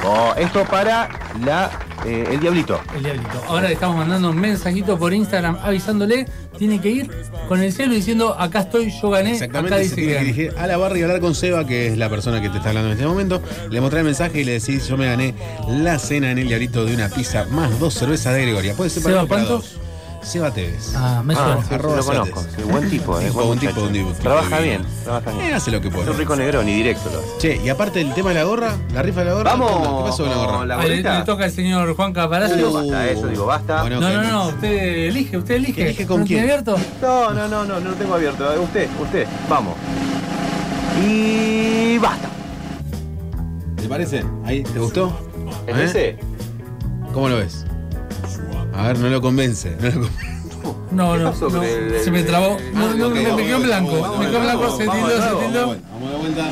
[0.06, 1.10] Oh, esto para
[1.44, 1.72] la,
[2.06, 2.80] eh, el diablito.
[2.96, 3.44] El diablito.
[3.48, 6.28] Ahora le estamos mandando un mensajito por Instagram avisándole.
[6.58, 7.12] Tiene que ir
[7.50, 9.32] con el celo diciendo acá estoy, yo gané.
[9.36, 10.34] Acá Exactamente, se dice que tiene que gané.
[10.34, 12.70] dirigir a la barra y hablar con Seba, que es la persona que te está
[12.70, 13.42] hablando en este momento.
[13.70, 15.34] Le mostrás el mensaje y le decís, yo me gané
[15.68, 18.74] la cena en el diablito de una pizza más dos cervezas de Gregoria.
[18.76, 19.85] Puede ser para Seba, para.
[20.26, 20.94] Seba Tevez.
[20.96, 21.62] Ah, me Ah, suena.
[21.62, 22.42] sí, sí, Arroba lo conozco.
[22.56, 23.30] Sí, buen tipo, eh.
[23.30, 23.86] Buen un tipo, muchacho.
[23.88, 24.80] un tipo Trabaja divino.
[24.84, 25.46] bien, trabaja bien.
[25.46, 26.10] Eh, hace lo que Es puede.
[26.12, 27.28] un rico negrón y directo lo hace.
[27.38, 29.52] Che, y aparte del tema de la gorra, la rifa de la gorra.
[29.52, 29.72] Vamos
[30.04, 30.66] ¿qué pasó con la gorra?
[30.66, 32.58] la Ah, le, le toca al señor Juan Caparacio.
[32.58, 33.82] Digo, basta, eso, digo, basta.
[33.82, 34.68] Bueno, no, que- no, no, usted
[35.08, 35.82] elige, usted elige.
[35.84, 36.52] ¿Elige con ¿No tiene quién?
[36.60, 36.76] abierto?
[37.02, 38.46] No, no, no, no, no lo tengo abierto.
[38.64, 39.76] Usted, usted, vamos.
[41.08, 42.30] Y basta.
[43.76, 44.24] ¿Te parece?
[44.46, 44.64] ¿Ahí?
[44.64, 45.12] ¿Te gustó?
[45.68, 45.84] ¿Es ¿Eh?
[45.84, 46.18] ese?
[47.14, 47.65] ¿Cómo lo ves?
[48.78, 49.76] A ver, no lo convence.
[49.80, 50.36] No lo convence.
[50.92, 52.58] No, ¿Qué no, el- se me trabó.
[52.74, 54.02] No, Ah, no, ok, me, me quedó blanco.
[54.02, 54.78] vamos, me quedó blanco.
[54.78, 55.68] Se vamos, tildó, se vamos, tildó.
[55.68, 56.46] Vamos la vuelta.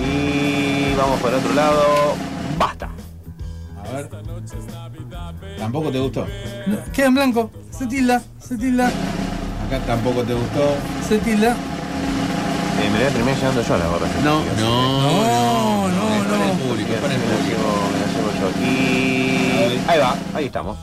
[0.00, 1.82] Y vamos por otro lado.
[2.58, 2.88] Basta.
[3.88, 4.08] A ver.
[5.58, 6.26] ¿Tampoco te gustó?
[6.66, 7.50] No, Queda en blanco.
[7.70, 10.74] Se tilda, se tilda, Acá tampoco te gustó.
[11.08, 11.50] se tilda.
[11.52, 14.06] Eh, me voy a terminar llevando yo a la gorra.
[14.24, 16.64] No, no, No, Es no, para el no.
[16.64, 17.62] público, Me es la para el público.
[17.92, 18.66] me la llevo yo.
[18.66, 19.80] Y.
[19.88, 20.76] Ahí va, ahí estamos.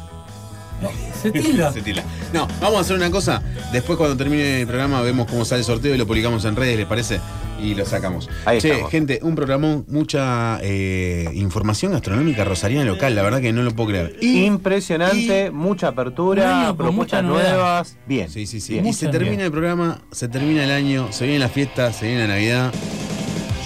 [1.22, 1.72] Se tilda.
[1.74, 2.04] Se tila.
[2.34, 3.42] No, vamos a hacer una cosa.
[3.72, 6.78] Después, cuando termine el programa, vemos cómo sale el sorteo y lo publicamos en redes,
[6.78, 7.20] ¿les parece?
[7.62, 8.30] Y lo sacamos.
[8.46, 8.92] Ahí che, estamos.
[8.92, 13.90] gente, un programa, mucha eh, información gastronómica rosariana local, la verdad que no lo puedo
[13.90, 14.18] creer.
[14.22, 17.98] Y, Impresionante, mucha apertura, propuestas nuevas.
[18.06, 18.30] Bien.
[18.30, 18.74] sí, sí, sí.
[18.74, 18.86] bien.
[18.86, 22.22] Y se termina el programa, se termina el año, se viene la fiesta, se viene
[22.22, 22.72] la Navidad.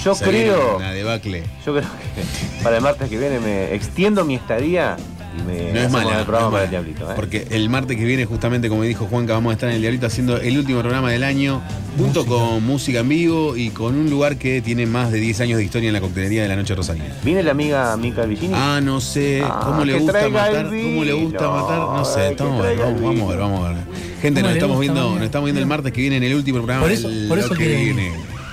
[0.03, 0.79] Yo se viene creo.
[0.79, 1.43] La debacle.
[1.65, 1.83] Yo creo
[2.15, 4.97] que para el martes que viene me extiendo mi estadía
[5.45, 6.19] me No es mala.
[6.19, 6.63] el programa no es para mala.
[6.63, 7.09] el diablito.
[7.11, 7.13] ¿eh?
[7.15, 10.05] Porque el martes que viene, justamente como dijo Juanca, vamos a estar en el Diablito
[10.07, 11.61] haciendo el último programa del año,
[11.97, 15.57] junto con música en vivo y con un lugar que tiene más de 10 años
[15.57, 17.05] de historia en la coctelería de la Noche Rosarina.
[17.23, 18.53] ¿Viene la amiga Mica Vicini?
[18.55, 22.59] Ah, no sé, Ah, cómo le gusta matar, cómo le gusta matar, no sé, estamos
[22.63, 23.77] a ver, vamos, vamos a ver, vamos a ver.
[24.21, 26.57] Gente, ¿Cómo nos estamos viendo, nos estamos viendo el martes que viene en el último
[26.59, 26.81] programa.
[26.83, 28.11] Por eso, el- por eso lo que que viene.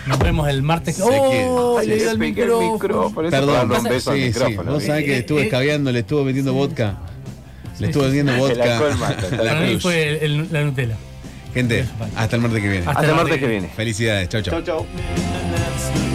[0.08, 0.98] Nos vemos el martes.
[1.00, 1.80] ¡Oh!
[1.84, 2.72] Le dio el micrófono.
[2.72, 3.30] micrófono.
[3.30, 6.52] Perdón, darle un beso al sí, sí, vos sabés que estuve escabeando, le estuve metiendo
[6.52, 6.98] vodka.
[7.78, 8.80] Le estuve metiendo El vodka.
[9.36, 10.96] Para mí fue el- la Nutella.
[11.54, 11.84] Gente,
[12.16, 12.86] hasta el martes que viene.
[12.86, 13.68] Hasta Hasta el martes que viene.
[13.74, 14.62] Felicidades, chau, chau.
[14.62, 16.07] Chau, chau.